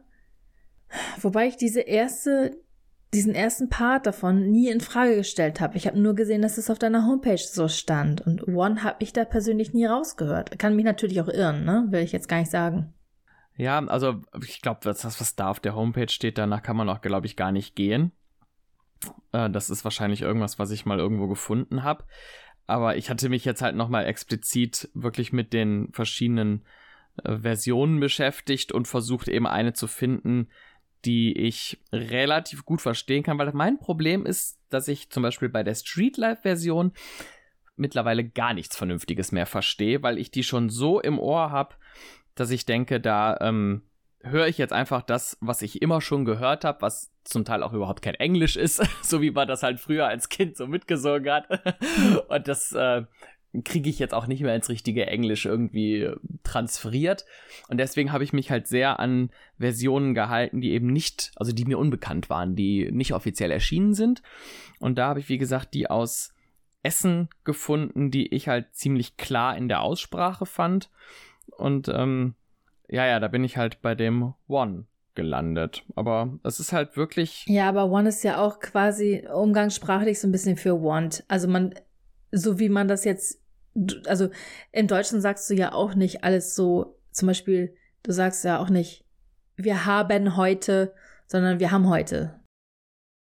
Wobei 1.21 1.47
ich 1.47 1.57
diese 1.57 1.81
erste 1.81 2.64
diesen 3.13 3.33
ersten 3.33 3.69
Part 3.69 4.05
davon 4.05 4.51
nie 4.51 4.69
in 4.69 4.81
Frage 4.81 5.15
gestellt 5.15 5.61
habe. 5.61 5.77
Ich 5.77 5.87
habe 5.87 5.99
nur 5.99 6.15
gesehen, 6.15 6.41
dass 6.41 6.57
es 6.57 6.69
auf 6.69 6.79
deiner 6.79 7.05
Homepage 7.05 7.37
so 7.37 7.67
stand. 7.67 8.21
Und 8.21 8.47
One 8.47 8.83
habe 8.83 8.97
ich 8.99 9.13
da 9.13 9.23
persönlich 9.23 9.73
nie 9.73 9.85
rausgehört. 9.85 10.59
Kann 10.59 10.75
mich 10.75 10.85
natürlich 10.85 11.21
auch 11.21 11.29
irren, 11.29 11.63
ne? 11.63 11.85
Will 11.89 12.01
ich 12.01 12.11
jetzt 12.11 12.27
gar 12.27 12.39
nicht 12.39 12.51
sagen. 12.51 12.93
Ja, 13.57 13.79
also 13.85 14.21
ich 14.43 14.61
glaube, 14.61 14.81
das, 14.83 15.05
was 15.05 15.35
da 15.35 15.49
auf 15.49 15.61
der 15.61 15.75
Homepage 15.75 16.09
steht, 16.09 16.37
danach 16.37 16.61
kann 16.61 16.75
man 16.75 16.89
auch, 16.89 17.01
glaube 17.01 17.25
ich, 17.25 17.37
gar 17.37 17.53
nicht 17.53 17.75
gehen. 17.75 18.11
Äh, 19.31 19.49
das 19.49 19.69
ist 19.69 19.83
wahrscheinlich 19.83 20.21
irgendwas, 20.21 20.59
was 20.59 20.71
ich 20.71 20.85
mal 20.85 20.99
irgendwo 20.99 21.27
gefunden 21.27 21.83
habe. 21.83 22.03
Aber 22.67 22.97
ich 22.97 23.09
hatte 23.09 23.29
mich 23.29 23.45
jetzt 23.45 23.61
halt 23.61 23.75
nochmal 23.75 24.05
explizit 24.05 24.89
wirklich 24.93 25.31
mit 25.31 25.53
den 25.53 25.89
verschiedenen 25.93 26.65
äh, 27.23 27.37
Versionen 27.37 27.99
beschäftigt 27.99 28.71
und 28.71 28.87
versucht 28.87 29.27
eben 29.27 29.47
eine 29.47 29.73
zu 29.73 29.87
finden, 29.87 30.49
die 31.05 31.37
ich 31.37 31.79
relativ 31.91 32.65
gut 32.65 32.81
verstehen 32.81 33.23
kann, 33.23 33.37
weil 33.37 33.51
mein 33.53 33.79
Problem 33.79 34.25
ist, 34.25 34.59
dass 34.69 34.87
ich 34.87 35.09
zum 35.09 35.23
Beispiel 35.23 35.49
bei 35.49 35.63
der 35.63 35.75
Streetlife-Version 35.75 36.93
mittlerweile 37.75 38.23
gar 38.23 38.53
nichts 38.53 38.75
Vernünftiges 38.75 39.31
mehr 39.31 39.45
verstehe, 39.45 40.01
weil 40.01 40.17
ich 40.17 40.31
die 40.31 40.43
schon 40.43 40.69
so 40.69 40.99
im 40.99 41.19
Ohr 41.19 41.51
habe, 41.51 41.75
dass 42.33 42.49
ich 42.49 42.65
denke, 42.65 42.99
da 42.99 43.37
ähm, 43.41 43.83
höre 44.21 44.47
ich 44.47 44.57
jetzt 44.57 44.73
einfach 44.73 45.01
das, 45.01 45.37
was 45.39 45.61
ich 45.61 45.81
immer 45.81 46.01
schon 46.01 46.25
gehört 46.25 46.65
habe, 46.65 46.81
was 46.81 47.11
zum 47.23 47.45
Teil 47.45 47.63
auch 47.63 47.73
überhaupt 47.73 48.01
kein 48.01 48.15
Englisch 48.15 48.55
ist, 48.55 48.81
so 49.03 49.21
wie 49.21 49.31
man 49.31 49.47
das 49.47 49.63
halt 49.63 49.79
früher 49.79 50.07
als 50.07 50.29
Kind 50.29 50.57
so 50.57 50.67
mitgesungen 50.67 51.31
hat. 51.31 51.47
Und 52.27 52.47
das 52.47 52.71
äh, 52.71 53.03
kriege 53.63 53.89
ich 53.89 53.99
jetzt 53.99 54.13
auch 54.13 54.27
nicht 54.27 54.41
mehr 54.41 54.55
ins 54.55 54.69
richtige 54.69 55.07
Englisch 55.07 55.45
irgendwie 55.45 56.09
transferiert. 56.43 57.25
Und 57.69 57.77
deswegen 57.77 58.11
habe 58.11 58.23
ich 58.23 58.33
mich 58.33 58.51
halt 58.51 58.67
sehr 58.67 58.99
an 58.99 59.29
Versionen 59.57 60.13
gehalten, 60.13 60.61
die 60.61 60.71
eben 60.71 60.87
nicht, 60.87 61.31
also 61.35 61.51
die 61.51 61.65
mir 61.65 61.79
unbekannt 61.79 62.29
waren, 62.29 62.55
die 62.55 62.91
nicht 62.91 63.13
offiziell 63.13 63.51
erschienen 63.51 63.93
sind. 63.93 64.21
Und 64.79 64.97
da 64.97 65.07
habe 65.07 65.19
ich, 65.19 65.29
wie 65.29 65.37
gesagt, 65.37 65.73
die 65.73 65.89
aus 65.89 66.33
Essen 66.83 67.29
gefunden, 67.43 68.11
die 68.11 68.33
ich 68.33 68.47
halt 68.47 68.73
ziemlich 68.73 69.17
klar 69.17 69.57
in 69.57 69.67
der 69.67 69.81
Aussprache 69.81 70.45
fand. 70.45 70.89
Und 71.57 71.87
ähm, 71.87 72.35
ja, 72.87 73.05
ja, 73.05 73.19
da 73.19 73.27
bin 73.27 73.43
ich 73.43 73.57
halt 73.57 73.81
bei 73.81 73.95
dem 73.95 74.33
One 74.47 74.85
gelandet. 75.15 75.83
Aber 75.95 76.37
es 76.43 76.59
ist 76.59 76.73
halt 76.73 76.95
wirklich. 76.97 77.45
Ja, 77.47 77.69
aber 77.69 77.89
One 77.89 78.09
ist 78.09 78.23
ja 78.23 78.37
auch 78.37 78.59
quasi 78.59 79.25
umgangssprachlich 79.33 80.19
so 80.19 80.27
ein 80.27 80.31
bisschen 80.31 80.57
für 80.57 80.81
Want. 80.83 81.23
Also 81.27 81.47
man, 81.47 81.73
so 82.31 82.59
wie 82.59 82.69
man 82.69 82.87
das 82.87 83.03
jetzt 83.05 83.41
also 84.07 84.29
im 84.71 84.87
Deutschen 84.87 85.21
sagst 85.21 85.49
du 85.49 85.53
ja 85.53 85.73
auch 85.73 85.95
nicht 85.95 86.23
alles 86.23 86.55
so, 86.55 86.99
zum 87.11 87.27
Beispiel, 87.27 87.75
du 88.03 88.11
sagst 88.11 88.43
ja 88.43 88.59
auch 88.59 88.69
nicht, 88.69 89.05
wir 89.55 89.85
haben 89.85 90.35
heute, 90.35 90.93
sondern 91.27 91.59
wir 91.59 91.71
haben 91.71 91.89
heute. 91.89 92.39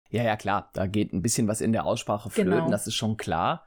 Ja, 0.09 0.23
ja, 0.23 0.37
klar, 0.37 0.69
da 0.73 0.87
geht 0.87 1.13
ein 1.13 1.21
bisschen 1.21 1.47
was 1.47 1.61
in 1.61 1.73
der 1.73 1.85
Aussprache 1.85 2.29
flöten, 2.29 2.51
genau. 2.51 2.69
das 2.69 2.87
ist 2.87 2.95
schon 2.95 3.17
klar. 3.17 3.65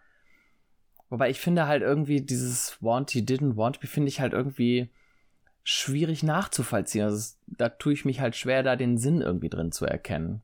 Wobei 1.08 1.28
ich 1.28 1.40
finde 1.40 1.66
halt 1.66 1.82
irgendwie 1.82 2.22
dieses 2.22 2.78
want, 2.80 3.10
he 3.10 3.20
didn't 3.20 3.56
want 3.56 3.82
me, 3.82 3.88
finde 3.88 4.08
ich 4.08 4.20
halt 4.20 4.32
irgendwie 4.32 4.90
schwierig 5.64 6.22
nachzuvollziehen. 6.22 7.04
Also 7.04 7.34
da 7.46 7.68
tue 7.68 7.92
ich 7.92 8.04
mich 8.04 8.20
halt 8.20 8.36
schwer, 8.36 8.62
da 8.62 8.76
den 8.76 8.96
Sinn 8.96 9.20
irgendwie 9.20 9.50
drin 9.50 9.72
zu 9.72 9.84
erkennen 9.84 10.42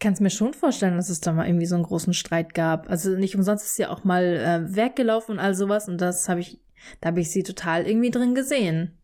kann 0.00 0.14
es 0.14 0.20
mir 0.20 0.30
schon 0.30 0.54
vorstellen, 0.54 0.96
dass 0.96 1.10
es 1.10 1.20
da 1.20 1.32
mal 1.32 1.46
irgendwie 1.46 1.66
so 1.66 1.74
einen 1.76 1.84
großen 1.84 2.14
Streit 2.14 2.54
gab. 2.54 2.88
Also 2.90 3.10
nicht 3.10 3.36
umsonst 3.36 3.64
ist 3.64 3.76
sie 3.76 3.86
auch 3.86 4.02
mal 4.02 4.24
äh, 4.24 4.74
weggelaufen 4.74 5.34
und 5.34 5.38
all 5.38 5.54
sowas 5.54 5.88
und 5.88 6.00
das 6.00 6.28
habe 6.28 6.40
ich, 6.40 6.58
da 7.00 7.08
habe 7.08 7.20
ich 7.20 7.30
sie 7.30 7.42
total 7.42 7.86
irgendwie 7.86 8.10
drin 8.10 8.34
gesehen. 8.34 8.98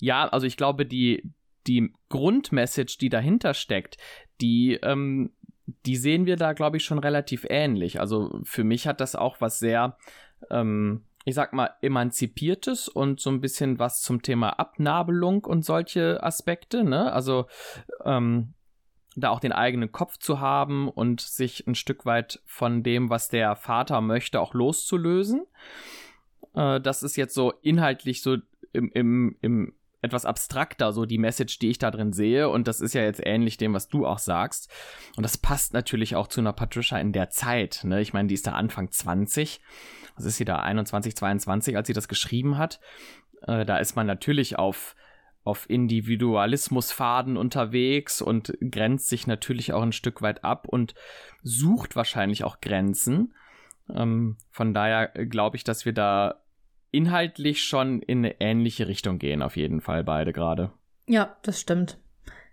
Ja, 0.00 0.28
also 0.28 0.46
ich 0.46 0.56
glaube, 0.56 0.86
die, 0.86 1.30
die 1.66 1.92
Grundmessage, 2.08 2.96
die 3.00 3.08
dahinter 3.08 3.54
steckt, 3.54 3.96
die, 4.40 4.78
ähm, 4.82 5.32
die 5.84 5.96
sehen 5.96 6.26
wir 6.26 6.36
da, 6.36 6.52
glaube 6.52 6.76
ich, 6.76 6.84
schon 6.84 6.98
relativ 6.98 7.46
ähnlich. 7.48 8.00
Also 8.00 8.40
für 8.44 8.64
mich 8.64 8.86
hat 8.86 9.00
das 9.00 9.16
auch 9.16 9.40
was 9.40 9.58
sehr, 9.58 9.96
ähm, 10.50 11.04
ich 11.24 11.34
sag 11.34 11.54
mal, 11.54 11.70
emanzipiertes 11.80 12.88
und 12.88 13.18
so 13.18 13.30
ein 13.30 13.40
bisschen 13.40 13.78
was 13.78 14.02
zum 14.02 14.22
Thema 14.22 14.50
Abnabelung 14.58 15.44
und 15.44 15.64
solche 15.64 16.22
Aspekte, 16.22 16.84
ne? 16.84 17.12
Also, 17.12 17.46
ähm, 18.04 18.54
da 19.16 19.30
auch 19.30 19.40
den 19.40 19.52
eigenen 19.52 19.92
Kopf 19.92 20.18
zu 20.18 20.40
haben 20.40 20.88
und 20.88 21.20
sich 21.20 21.66
ein 21.66 21.74
Stück 21.74 22.04
weit 22.04 22.40
von 22.46 22.82
dem, 22.82 23.10
was 23.10 23.28
der 23.28 23.56
Vater 23.56 24.00
möchte, 24.00 24.40
auch 24.40 24.54
loszulösen. 24.54 25.46
Äh, 26.54 26.80
das 26.80 27.02
ist 27.02 27.16
jetzt 27.16 27.34
so 27.34 27.52
inhaltlich 27.62 28.22
so 28.22 28.36
im, 28.72 28.90
im, 28.92 29.36
im 29.40 29.72
etwas 30.04 30.26
abstrakter, 30.26 30.92
so 30.92 31.06
die 31.06 31.18
Message, 31.18 31.58
die 31.58 31.70
ich 31.70 31.78
da 31.78 31.90
drin 31.90 32.12
sehe. 32.12 32.50
Und 32.50 32.68
das 32.68 32.80
ist 32.80 32.92
ja 32.92 33.02
jetzt 33.02 33.22
ähnlich 33.24 33.56
dem, 33.56 33.72
was 33.72 33.88
du 33.88 34.06
auch 34.06 34.18
sagst. 34.18 34.70
Und 35.16 35.22
das 35.22 35.38
passt 35.38 35.72
natürlich 35.72 36.14
auch 36.14 36.28
zu 36.28 36.40
einer 36.40 36.52
Patricia 36.52 36.98
in 36.98 37.12
der 37.12 37.30
Zeit. 37.30 37.80
Ne? 37.84 38.02
Ich 38.02 38.12
meine, 38.12 38.28
die 38.28 38.34
ist 38.34 38.46
da 38.46 38.52
Anfang 38.52 38.90
20. 38.90 39.60
Was 40.16 40.26
ist 40.26 40.36
sie 40.36 40.44
da? 40.44 40.56
21, 40.56 41.16
22, 41.16 41.76
als 41.76 41.86
sie 41.86 41.94
das 41.94 42.08
geschrieben 42.08 42.58
hat. 42.58 42.80
Äh, 43.42 43.64
da 43.64 43.78
ist 43.78 43.96
man 43.96 44.06
natürlich 44.06 44.58
auf 44.58 44.94
auf 45.44 45.68
Individualismusfaden 45.68 47.36
unterwegs 47.36 48.22
und 48.22 48.56
grenzt 48.70 49.08
sich 49.08 49.26
natürlich 49.26 49.72
auch 49.72 49.82
ein 49.82 49.92
Stück 49.92 50.22
weit 50.22 50.42
ab 50.42 50.66
und 50.66 50.94
sucht 51.42 51.96
wahrscheinlich 51.96 52.44
auch 52.44 52.60
Grenzen. 52.60 53.34
Ähm, 53.94 54.38
von 54.50 54.72
daher 54.72 55.08
glaube 55.08 55.56
ich, 55.56 55.64
dass 55.64 55.84
wir 55.84 55.92
da 55.92 56.42
inhaltlich 56.90 57.62
schon 57.62 58.00
in 58.00 58.18
eine 58.18 58.40
ähnliche 58.40 58.88
Richtung 58.88 59.18
gehen, 59.18 59.42
auf 59.42 59.56
jeden 59.56 59.80
Fall 59.80 60.02
beide 60.02 60.32
gerade. 60.32 60.72
Ja, 61.06 61.36
das 61.42 61.60
stimmt. 61.60 61.98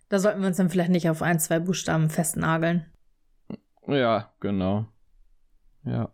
Da 0.10 0.20
sollten 0.20 0.42
wir 0.42 0.48
uns 0.48 0.58
dann 0.58 0.70
vielleicht 0.70 0.90
nicht 0.90 1.10
auf 1.10 1.22
ein, 1.22 1.40
zwei 1.40 1.60
Buchstaben 1.60 2.10
festnageln. 2.10 2.86
Ja, 3.88 4.34
genau. 4.42 4.88
Ja. 5.86 6.12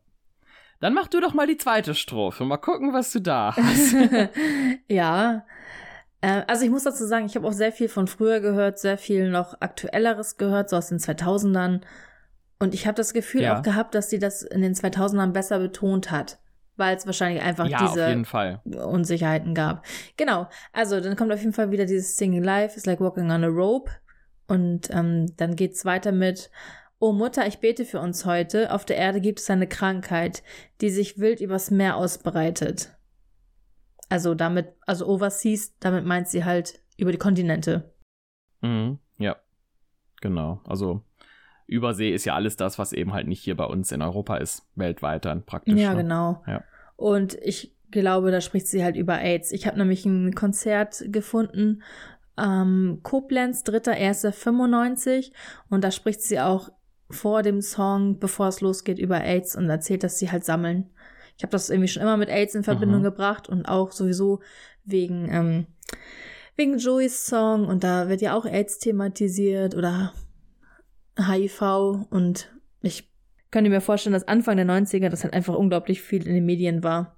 Dann 0.80 0.94
mach 0.94 1.08
du 1.08 1.20
doch 1.20 1.34
mal 1.34 1.48
die 1.48 1.58
zweite 1.58 1.96
Strophe. 1.96 2.46
Mal 2.46 2.58
gucken, 2.58 2.94
was 2.94 3.12
du 3.12 3.20
da 3.20 3.56
hast. 3.56 3.96
ja, 4.88 5.44
also 6.22 6.66
ich 6.66 6.72
muss 6.72 6.84
dazu 6.84 7.06
sagen, 7.06 7.26
ich 7.26 7.36
habe 7.36 7.48
auch 7.48 7.54
sehr 7.54 7.72
viel 7.72 7.90
von 7.90 8.08
früher 8.08 8.40
gehört, 8.40 8.80
sehr 8.80 8.98
viel 8.98 9.30
noch 9.30 9.62
aktuelleres 9.62 10.38
gehört, 10.38 10.70
so 10.70 10.78
aus 10.78 10.90
den 10.90 11.00
2000ern. 11.00 11.82
Und 12.60 12.74
ich 12.74 12.88
habe 12.88 12.96
das 12.96 13.14
Gefühl 13.14 13.44
ja. 13.44 13.58
auch 13.58 13.62
gehabt, 13.62 13.94
dass 13.94 14.10
sie 14.10 14.20
das 14.20 14.42
in 14.42 14.62
den 14.62 14.74
2000ern 14.74 15.32
besser 15.32 15.60
betont 15.60 16.10
hat, 16.10 16.40
weil 16.76 16.96
es 16.96 17.06
wahrscheinlich 17.06 17.44
einfach 17.44 17.68
ja, 17.68 17.88
diese 17.88 18.84
Unsicherheiten 18.84 19.54
gab. 19.54 19.86
Genau. 20.18 20.48
Also 20.74 21.00
dann 21.00 21.16
kommt 21.16 21.32
auf 21.32 21.40
jeden 21.40 21.54
Fall 21.54 21.70
wieder 21.70 21.86
dieses 21.86 22.18
Singing 22.18 22.44
Life, 22.44 22.76
is 22.76 22.88
like 22.88 23.00
walking 23.00 23.32
on 23.32 23.44
a 23.44 23.48
rope. 23.48 23.92
Und 24.48 24.90
ähm, 24.92 25.28
dann 25.38 25.56
geht's 25.56 25.86
weiter 25.86 26.12
mit 26.12 26.50
O 27.00 27.12
Mutter, 27.12 27.46
ich 27.46 27.60
bete 27.60 27.86
für 27.86 28.00
uns 28.00 28.26
heute. 28.26 28.74
Auf 28.74 28.86
der 28.86 28.98
Erde 28.98 29.22
gibt 29.22 29.40
es 29.40 29.50
eine 29.52 29.68
Krankheit, 29.68 30.42
die 30.82 30.90
sich 30.90 31.20
wild 31.20 31.42
übers 31.42 31.70
Meer 31.70 31.96
ausbreitet. 31.96 32.97
Also 34.10 34.36
damit, 34.36 34.74
also 34.86 35.08
overseas, 35.08 35.78
damit 35.80 36.06
meint 36.06 36.28
sie 36.28 36.46
halt 36.46 36.80
über 36.98 37.12
die 37.12 37.18
Kontinente. 37.18 37.94
Mhm, 38.62 39.00
ja, 39.18 39.36
genau. 40.22 40.62
Also 40.66 41.04
Übersee 41.68 42.14
ist 42.14 42.26
ja 42.26 42.34
alles 42.34 42.56
das, 42.56 42.80
was 42.80 42.94
eben 42.94 43.14
halt 43.14 43.28
nicht 43.28 43.44
hier 43.44 43.58
bei 43.58 43.66
uns 43.66 43.92
in 43.92 44.02
Europa 44.02 44.38
ist, 44.38 44.66
weltweit 44.76 45.26
dann 45.26 45.46
praktisch. 45.46 45.76
Ja, 45.76 45.94
ne? 45.94 46.04
genau. 46.04 46.44
Ja. 46.48 46.64
Und 46.96 47.38
ich 47.42 47.76
glaube, 47.92 48.32
da 48.32 48.42
spricht 48.42 48.68
sie 48.68 48.84
halt 48.84 48.96
über 48.96 49.20
AIDS. 49.20 49.52
Ich 49.52 49.68
habe 49.68 49.78
nämlich 49.78 50.06
ein 50.06 50.34
Konzert 50.34 51.04
gefunden, 51.08 51.84
ähm, 52.38 53.00
Koblenz, 53.04 53.64
3.1.95 53.64 55.32
und 55.70 55.84
da 55.84 55.92
spricht 55.92 56.22
sie 56.22 56.40
auch 56.40 56.70
vor 57.10 57.42
dem 57.42 57.62
Song, 57.62 58.20
bevor 58.20 58.48
es 58.48 58.62
losgeht, 58.62 59.00
über 59.00 59.22
AIDS 59.22 59.56
und 59.56 59.70
erzählt, 59.70 60.04
dass 60.04 60.20
sie 60.20 60.32
halt 60.32 60.44
sammeln. 60.44 60.90
Ich 61.38 61.44
habe 61.44 61.52
das 61.52 61.70
irgendwie 61.70 61.88
schon 61.88 62.02
immer 62.02 62.18
mit 62.18 62.30
AIDS 62.30 62.56
in 62.56 62.64
Verbindung 62.64 63.00
mhm. 63.00 63.06
gebracht 63.06 63.48
und 63.48 63.66
auch 63.66 63.92
sowieso 63.92 64.42
wegen, 64.84 65.30
ähm, 65.32 65.68
wegen 66.56 66.78
Joeys 66.78 67.26
Song 67.26 67.68
und 67.68 67.84
da 67.84 68.10
wird 68.10 68.22
ja 68.22 68.36
auch 68.36 68.46
AIDS 68.46 68.80
thematisiert 68.80 69.76
oder 69.76 70.14
HIV 71.18 72.08
und 72.10 72.52
ich 72.82 73.12
könnte 73.52 73.70
mir 73.70 73.82
vorstellen, 73.82 74.14
dass 74.14 74.28
Anfang 74.28 74.58
der 74.58 74.66
90er 74.66 75.10
das 75.10 75.24
halt 75.24 75.34
einfach 75.34 75.56
unglaublich 75.56 76.02
viel 76.02 76.26
in 76.26 76.34
den 76.34 76.46
Medien 76.46 76.84
war. 76.84 77.18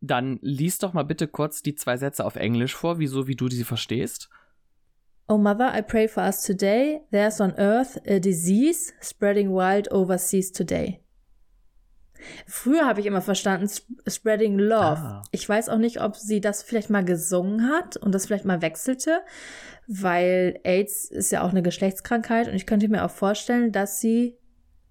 Dann 0.00 0.40
lies 0.42 0.78
doch 0.78 0.92
mal 0.92 1.04
bitte 1.04 1.28
kurz 1.28 1.62
die 1.62 1.76
zwei 1.76 1.96
Sätze 1.96 2.24
auf 2.24 2.34
Englisch 2.34 2.74
vor, 2.74 2.98
wieso, 2.98 3.28
wie 3.28 3.36
du 3.36 3.48
sie 3.48 3.64
verstehst. 3.64 4.28
Oh 5.28 5.38
Mother, 5.38 5.72
I 5.78 5.82
pray 5.82 6.08
for 6.08 6.24
us 6.24 6.42
today. 6.42 7.00
There's 7.12 7.40
on 7.40 7.54
earth 7.56 7.96
a 8.06 8.18
disease 8.18 8.92
spreading 9.00 9.50
wild 9.50 9.90
overseas 9.92 10.50
today. 10.50 11.00
Früher 12.46 12.86
habe 12.86 13.00
ich 13.00 13.06
immer 13.06 13.20
verstanden, 13.20 13.68
spreading 14.06 14.58
love. 14.58 15.00
Ah. 15.00 15.22
Ich 15.30 15.48
weiß 15.48 15.68
auch 15.68 15.78
nicht, 15.78 16.00
ob 16.00 16.16
sie 16.16 16.40
das 16.40 16.62
vielleicht 16.62 16.90
mal 16.90 17.04
gesungen 17.04 17.68
hat 17.70 17.96
und 17.96 18.12
das 18.12 18.26
vielleicht 18.26 18.44
mal 18.44 18.62
wechselte, 18.62 19.20
weil 19.86 20.60
AIDS 20.64 21.10
ist 21.10 21.32
ja 21.32 21.42
auch 21.42 21.50
eine 21.50 21.62
Geschlechtskrankheit 21.62 22.48
und 22.48 22.54
ich 22.54 22.66
könnte 22.66 22.88
mir 22.88 23.04
auch 23.04 23.10
vorstellen, 23.10 23.72
dass 23.72 24.00
sie 24.00 24.38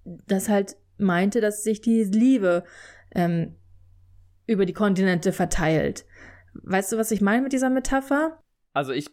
das 0.04 0.50
halt 0.50 0.78
meinte, 0.98 1.42
dass 1.42 1.64
sich 1.64 1.82
die 1.82 2.04
Liebe 2.04 2.64
ähm, 3.14 3.56
über 4.48 4.66
die 4.66 4.74
Kontinente 4.74 5.32
verteilt. 5.32 6.06
Weißt 6.54 6.92
du, 6.92 6.98
was 6.98 7.12
ich 7.12 7.22
meine 7.22 7.42
mit 7.42 7.54
dieser 7.54 7.70
Metapher? 7.70 8.40
Also 8.74 8.92
ich 8.92 9.08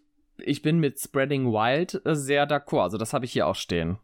ich 0.45 0.63
bin 0.63 0.79
mit 0.79 1.01
Spreading 1.01 1.47
Wild 1.47 2.01
äh, 2.05 2.15
sehr 2.15 2.49
d'accord. 2.49 2.83
Also 2.83 2.99
das 2.99 3.13
habe 3.13 3.25
ich 3.25 3.33
hier 3.33 3.47
auch 3.47 3.55
stehen. 3.55 3.99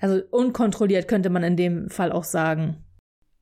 Also 0.00 0.22
unkontrolliert 0.30 1.08
könnte 1.08 1.30
man 1.30 1.42
in 1.42 1.56
dem 1.56 1.90
Fall 1.90 2.12
auch 2.12 2.24
sagen. 2.24 2.84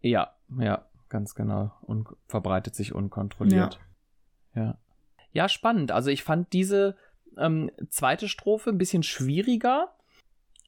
Ja, 0.00 0.35
ja, 0.59 0.87
ganz 1.09 1.35
genau. 1.35 1.73
Und 1.83 2.09
verbreitet 2.29 2.75
sich 2.75 2.95
unkontrolliert. 2.95 3.81
Ja. 4.55 4.62
ja. 4.62 4.79
Ja, 5.33 5.49
spannend. 5.49 5.93
Also 5.93 6.11
ich 6.11 6.23
fand 6.23 6.53
diese 6.53 6.97
ähm, 7.37 7.71
zweite 7.91 8.29
Strophe 8.29 8.71
ein 8.71 8.79
bisschen 8.79 9.03
schwieriger. 9.03 9.95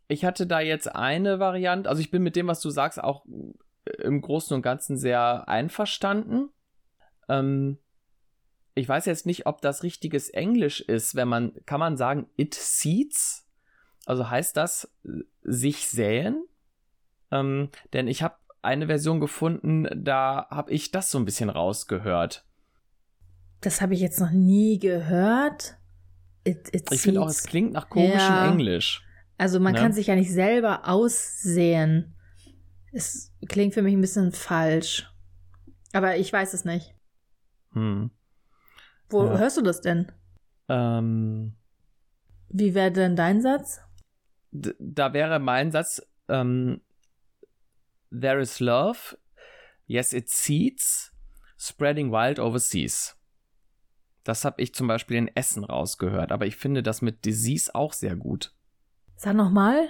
Ich 0.08 0.24
hatte 0.24 0.46
da 0.46 0.60
jetzt 0.60 0.94
eine 0.94 1.38
Variante, 1.38 1.88
also 1.88 2.00
ich 2.00 2.10
bin 2.10 2.22
mit 2.22 2.36
dem, 2.36 2.48
was 2.48 2.60
du 2.60 2.70
sagst, 2.70 3.02
auch 3.02 3.24
äh, 3.84 4.02
im 4.02 4.20
Großen 4.20 4.54
und 4.54 4.62
Ganzen 4.62 4.98
sehr 4.98 5.48
einverstanden. 5.48 6.50
Ähm, 7.28 7.78
ich 8.74 8.88
weiß 8.88 9.06
jetzt 9.06 9.26
nicht, 9.26 9.46
ob 9.46 9.60
das 9.60 9.82
richtiges 9.82 10.28
Englisch 10.28 10.80
ist, 10.80 11.14
wenn 11.14 11.28
man, 11.28 11.52
kann 11.66 11.80
man 11.80 11.96
sagen, 11.96 12.28
it 12.36 12.54
seeds? 12.54 13.46
Also 14.06 14.30
heißt 14.30 14.56
das 14.56 14.94
sich 15.42 15.88
säen? 15.88 16.44
Ähm, 17.30 17.70
denn 17.92 18.06
ich 18.06 18.22
habe 18.22 18.36
eine 18.68 18.86
Version 18.86 19.18
gefunden, 19.18 19.88
da 19.94 20.46
habe 20.50 20.70
ich 20.72 20.90
das 20.90 21.10
so 21.10 21.18
ein 21.18 21.24
bisschen 21.24 21.48
rausgehört. 21.48 22.44
Das 23.62 23.80
habe 23.80 23.94
ich 23.94 24.00
jetzt 24.00 24.20
noch 24.20 24.30
nie 24.30 24.78
gehört. 24.78 25.78
It, 26.44 26.68
it 26.72 26.92
ich 26.92 27.00
finde 27.00 27.22
auch, 27.22 27.28
es 27.28 27.44
klingt 27.44 27.72
nach 27.72 27.88
komischem 27.88 28.18
ja. 28.18 28.50
Englisch. 28.50 29.02
Also 29.38 29.58
man 29.58 29.72
ne? 29.72 29.80
kann 29.80 29.92
sich 29.92 30.08
ja 30.08 30.14
nicht 30.14 30.32
selber 30.32 30.86
aussehen. 30.86 32.14
Es 32.92 33.32
klingt 33.48 33.74
für 33.74 33.82
mich 33.82 33.94
ein 33.94 34.00
bisschen 34.00 34.32
falsch. 34.32 35.10
Aber 35.92 36.16
ich 36.16 36.30
weiß 36.30 36.52
es 36.52 36.64
nicht. 36.64 36.94
Hm. 37.72 38.10
Wo 39.08 39.24
ja. 39.24 39.38
hörst 39.38 39.56
du 39.56 39.62
das 39.62 39.80
denn? 39.80 40.12
Ähm, 40.68 41.54
Wie 42.50 42.74
wäre 42.74 42.92
denn 42.92 43.16
dein 43.16 43.40
Satz? 43.40 43.80
Da 44.50 45.12
wäre 45.12 45.38
mein 45.38 45.70
Satz, 45.70 46.02
ähm, 46.28 46.82
There 48.10 48.40
is 48.40 48.60
love, 48.60 49.16
yes 49.86 50.12
it 50.12 50.28
seeds, 50.30 51.12
spreading 51.58 52.10
wild 52.10 52.38
overseas. 52.38 53.16
Das 54.24 54.44
habe 54.44 54.60
ich 54.60 54.74
zum 54.74 54.88
Beispiel 54.88 55.16
in 55.16 55.30
Essen 55.34 55.64
rausgehört, 55.64 56.32
aber 56.32 56.46
ich 56.46 56.56
finde 56.56 56.82
das 56.82 57.02
mit 57.02 57.24
Disease 57.24 57.74
auch 57.74 57.92
sehr 57.92 58.16
gut. 58.16 58.52
Sag 59.16 59.34
nochmal. 59.34 59.88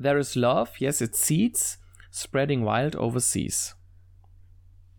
There 0.00 0.18
is 0.18 0.34
love, 0.34 0.70
yes 0.78 1.00
it 1.00 1.14
seeds, 1.14 1.78
spreading 2.12 2.64
wild 2.64 2.96
overseas. 2.96 3.76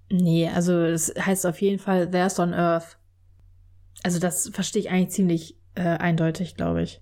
Nee, 0.10 0.48
also 0.48 0.84
es 0.84 1.14
heißt 1.20 1.46
auf 1.46 1.62
jeden 1.62 1.80
Fall 1.80 2.10
There's 2.10 2.40
on 2.40 2.54
Earth. 2.54 2.98
Also 4.04 4.20
das 4.20 4.50
verstehe 4.50 4.82
ich 4.82 4.90
eigentlich 4.90 5.10
ziemlich 5.10 5.60
äh, 5.76 5.82
eindeutig, 5.82 6.56
glaube 6.56 6.84
ich. 6.84 7.02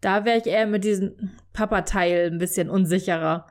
Da 0.00 0.24
wäre 0.24 0.38
ich 0.38 0.46
eher 0.46 0.66
mit 0.66 0.84
diesem 0.84 1.32
Papa-Teil 1.52 2.30
ein 2.30 2.38
bisschen 2.38 2.70
unsicherer. 2.70 3.46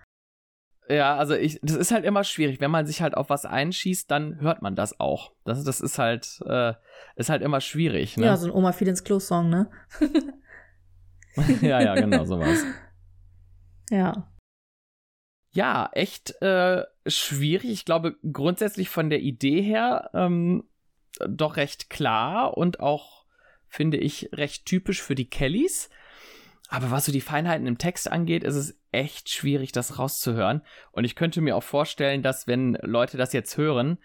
Ja, 0.90 1.18
also 1.18 1.34
ich, 1.36 1.60
das 1.62 1.76
ist 1.76 1.92
halt 1.92 2.06
immer 2.06 2.24
schwierig. 2.24 2.62
Wenn 2.62 2.72
man 2.72 2.86
sich 2.86 3.02
halt 3.02 3.16
auf 3.16 3.30
was 3.30 3.46
einschießt, 3.46 4.10
dann 4.10 4.40
hört 4.40 4.62
man 4.62 4.76
das 4.76 5.00
auch. 5.00 5.34
Das, 5.44 5.64
das 5.64 5.82
ist 5.82 6.00
halt, 6.00 6.40
äh, 6.46 6.74
ist 7.16 7.30
halt 7.30 7.42
immer 7.42 7.60
schwierig. 7.60 8.16
Ne? 8.16 8.28
Ja, 8.28 8.38
so 8.38 8.48
ein 8.48 8.54
Oma 8.54 8.72
fiel 8.72 8.88
ins 8.88 9.04
Klo-Song, 9.04 9.50
ne? 9.50 9.70
ja, 11.62 11.82
ja, 11.82 11.96
genau, 11.96 12.26
sowas. 12.26 12.64
Ja. 13.90 14.30
Ja, 15.52 15.90
echt 15.94 16.42
äh, 16.42 16.84
schwierig. 17.06 17.72
Ich 17.72 17.86
glaube, 17.86 18.18
grundsätzlich 18.34 18.90
von 18.90 19.10
der 19.10 19.22
Idee 19.22 19.62
her 19.62 20.10
ähm, 20.14 20.66
doch 21.26 21.56
recht 21.56 21.90
klar 21.90 22.58
und 22.58 22.82
auch, 22.82 23.26
finde 23.70 23.96
ich, 23.96 24.30
recht 24.34 24.66
typisch 24.66 25.02
für 25.02 25.16
die 25.16 25.30
Kellys. 25.30 25.90
Aber 26.70 26.92
was 26.92 27.06
so 27.06 27.12
die 27.12 27.22
Feinheiten 27.22 27.68
im 27.68 27.78
Text 27.78 28.12
angeht, 28.12 28.44
ist 28.44 28.56
es 28.56 28.80
echt 28.92 29.30
schwierig, 29.30 29.72
das 29.72 30.00
rauszuhören. 30.00 30.62
Und 30.92 31.06
ich 31.06 31.16
könnte 31.16 31.42
mir 31.42 31.56
auch 31.56 31.64
vorstellen, 31.64 32.24
dass 32.24 32.48
wenn 32.48 32.78
Leute 32.82 33.18
das 33.18 33.34
jetzt 33.34 33.58
hören, 33.58 33.98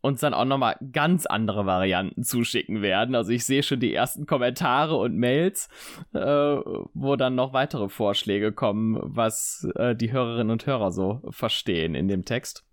uns 0.00 0.20
dann 0.20 0.34
auch 0.34 0.44
nochmal 0.44 0.76
ganz 0.92 1.26
andere 1.26 1.66
Varianten 1.66 2.22
zuschicken 2.22 2.82
werden. 2.82 3.14
Also 3.14 3.32
ich 3.32 3.44
sehe 3.44 3.62
schon 3.62 3.80
die 3.80 3.92
ersten 3.92 4.26
Kommentare 4.26 4.96
und 4.96 5.16
Mails, 5.16 5.68
äh, 6.14 6.20
wo 6.20 7.16
dann 7.16 7.34
noch 7.34 7.52
weitere 7.52 7.88
Vorschläge 7.88 8.52
kommen, 8.52 8.98
was 9.02 9.68
äh, 9.74 9.96
die 9.96 10.12
Hörerinnen 10.12 10.50
und 10.50 10.66
Hörer 10.66 10.92
so 10.92 11.22
verstehen 11.30 11.94
in 11.94 12.08
dem 12.08 12.24
Text. 12.24 12.64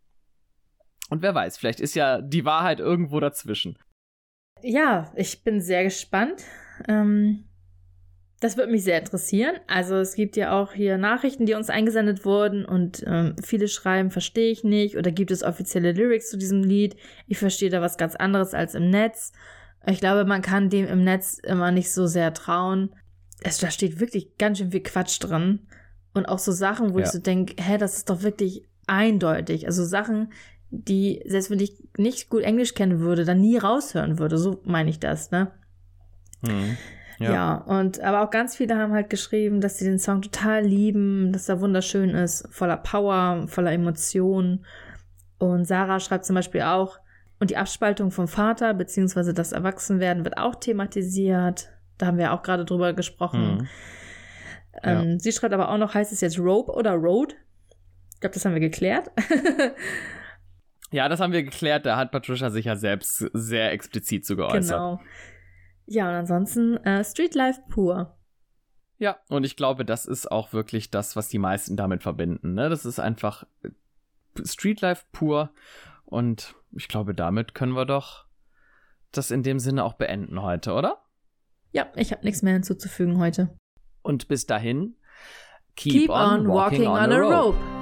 Und 1.09 1.21
wer 1.21 1.35
weiß, 1.35 1.57
vielleicht 1.57 1.79
ist 1.79 1.95
ja 1.95 2.21
die 2.21 2.45
Wahrheit 2.45 2.79
irgendwo 2.79 3.19
dazwischen. 3.19 3.77
Ja, 4.61 5.11
ich 5.15 5.43
bin 5.43 5.61
sehr 5.61 5.83
gespannt. 5.83 6.43
Ähm, 6.87 7.45
das 8.39 8.57
würde 8.57 8.71
mich 8.71 8.83
sehr 8.83 8.99
interessieren. 8.99 9.55
Also 9.67 9.95
es 9.95 10.15
gibt 10.15 10.35
ja 10.35 10.59
auch 10.59 10.73
hier 10.73 10.97
Nachrichten, 10.97 11.45
die 11.45 11.53
uns 11.53 11.69
eingesendet 11.69 12.25
wurden 12.25 12.65
und 12.65 13.03
ähm, 13.07 13.35
viele 13.41 13.67
schreiben, 13.67 14.11
verstehe 14.11 14.51
ich 14.51 14.63
nicht. 14.63 14.97
Oder 14.97 15.11
gibt 15.11 15.31
es 15.31 15.43
offizielle 15.43 15.93
Lyrics 15.93 16.29
zu 16.29 16.37
diesem 16.37 16.61
Lied? 16.61 16.97
Ich 17.27 17.37
verstehe 17.37 17.69
da 17.69 17.81
was 17.81 17.97
ganz 17.97 18.15
anderes 18.15 18.53
als 18.53 18.75
im 18.75 18.89
Netz. 18.89 19.31
Ich 19.87 19.99
glaube, 19.99 20.25
man 20.25 20.41
kann 20.41 20.69
dem 20.69 20.85
im 20.85 21.03
Netz 21.03 21.39
immer 21.39 21.71
nicht 21.71 21.91
so 21.91 22.07
sehr 22.07 22.33
trauen. 22.33 22.93
Es, 23.41 23.59
da 23.59 23.71
steht 23.71 23.99
wirklich 23.99 24.37
ganz 24.37 24.57
schön 24.57 24.71
viel 24.71 24.83
Quatsch 24.83 25.23
drin. 25.23 25.67
Und 26.13 26.25
auch 26.25 26.39
so 26.39 26.51
Sachen, 26.51 26.93
wo 26.93 26.99
ja. 26.99 27.05
ich 27.05 27.11
so 27.11 27.19
denke, 27.19 27.61
hä, 27.61 27.77
das 27.77 27.97
ist 27.97 28.09
doch 28.09 28.21
wirklich 28.21 28.63
eindeutig. 28.87 29.65
Also 29.65 29.85
Sachen, 29.85 30.31
die, 30.71 31.21
selbst 31.25 31.49
wenn 31.51 31.59
ich 31.59 31.73
nicht 31.97 32.29
gut 32.29 32.43
Englisch 32.43 32.73
kennen 32.73 32.99
würde, 32.99 33.25
dann 33.25 33.41
nie 33.41 33.57
raushören 33.57 34.19
würde. 34.19 34.37
So 34.37 34.61
meine 34.65 34.89
ich 34.89 34.99
das, 34.99 35.31
ne? 35.31 35.51
Mhm. 36.41 36.77
Ja. 37.19 37.31
ja. 37.31 37.55
und 37.55 38.01
aber 38.01 38.23
auch 38.23 38.29
ganz 38.29 38.55
viele 38.55 38.77
haben 38.77 38.93
halt 38.93 39.09
geschrieben, 39.09 39.61
dass 39.61 39.77
sie 39.77 39.85
den 39.85 39.99
Song 39.99 40.21
total 40.21 40.63
lieben, 40.63 41.31
dass 41.31 41.49
er 41.49 41.61
wunderschön 41.61 42.09
ist, 42.09 42.47
voller 42.51 42.77
Power, 42.77 43.47
voller 43.47 43.71
Emotionen. 43.71 44.65
Und 45.37 45.65
Sarah 45.65 45.99
schreibt 45.99 46.25
zum 46.25 46.35
Beispiel 46.35 46.61
auch, 46.61 46.99
und 47.39 47.51
die 47.51 47.57
Abspaltung 47.57 48.11
vom 48.11 48.27
Vater, 48.27 48.73
beziehungsweise 48.73 49.33
das 49.33 49.51
Erwachsenwerden 49.51 50.23
wird 50.23 50.37
auch 50.37 50.55
thematisiert. 50.55 51.69
Da 51.97 52.07
haben 52.07 52.17
wir 52.17 52.33
auch 52.33 52.43
gerade 52.43 52.65
drüber 52.65 52.93
gesprochen. 52.93 53.57
Mhm. 53.57 53.67
Ähm, 54.83 55.11
ja. 55.11 55.19
Sie 55.19 55.31
schreibt 55.31 55.53
aber 55.53 55.69
auch 55.69 55.77
noch, 55.77 55.93
heißt 55.93 56.11
es 56.11 56.21
jetzt 56.21 56.39
Rope 56.39 56.71
oder 56.71 56.93
Road? 56.93 57.35
Ich 58.13 58.19
glaube, 58.21 58.33
das 58.33 58.45
haben 58.45 58.53
wir 58.53 58.61
geklärt. 58.61 59.11
Ja, 60.91 61.09
das 61.09 61.19
haben 61.19 61.33
wir 61.33 61.43
geklärt. 61.43 61.85
Da 61.85 61.97
hat 61.97 62.11
Patricia 62.11 62.49
sich 62.49 62.65
ja 62.65 62.75
selbst 62.77 63.17
sehr 63.33 63.73
explizit 63.73 64.25
zu 64.25 64.35
geäußert. 64.35 64.77
Genau. 64.77 65.01
Ja, 65.87 66.09
und 66.09 66.15
ansonsten 66.15 66.77
äh, 66.77 67.03
Street 67.03 67.35
Life 67.35 67.61
pur. 67.69 68.17
Ja, 68.97 69.17
und 69.29 69.45
ich 69.45 69.55
glaube, 69.55 69.85
das 69.85 70.05
ist 70.05 70.31
auch 70.31 70.53
wirklich 70.53 70.89
das, 70.89 71.15
was 71.15 71.27
die 71.27 71.39
meisten 71.39 71.75
damit 71.75 72.01
verbinden. 72.01 72.53
Ne? 72.53 72.69
Das 72.69 72.85
ist 72.85 72.99
einfach 72.99 73.45
äh, 73.63 73.69
Street 74.43 74.81
Life 74.81 75.05
pur. 75.11 75.51
Und 76.05 76.55
ich 76.71 76.87
glaube, 76.87 77.13
damit 77.13 77.53
können 77.55 77.73
wir 77.73 77.85
doch 77.85 78.25
das 79.11 79.31
in 79.31 79.43
dem 79.43 79.59
Sinne 79.59 79.83
auch 79.83 79.93
beenden 79.93 80.41
heute, 80.41 80.73
oder? 80.73 81.01
Ja, 81.71 81.87
ich 81.95 82.11
habe 82.11 82.23
nichts 82.23 82.41
mehr 82.41 82.53
hinzuzufügen 82.53 83.19
heute. 83.19 83.57
Und 84.01 84.27
bis 84.27 84.45
dahin, 84.45 84.95
keep, 85.75 85.93
keep 85.93 86.09
on, 86.09 86.47
walking, 86.47 86.85
walking 86.85 86.87
on, 86.87 87.03
on, 87.03 87.11
a 87.11 87.17
rope. 87.17 87.57
rope. 87.57 87.74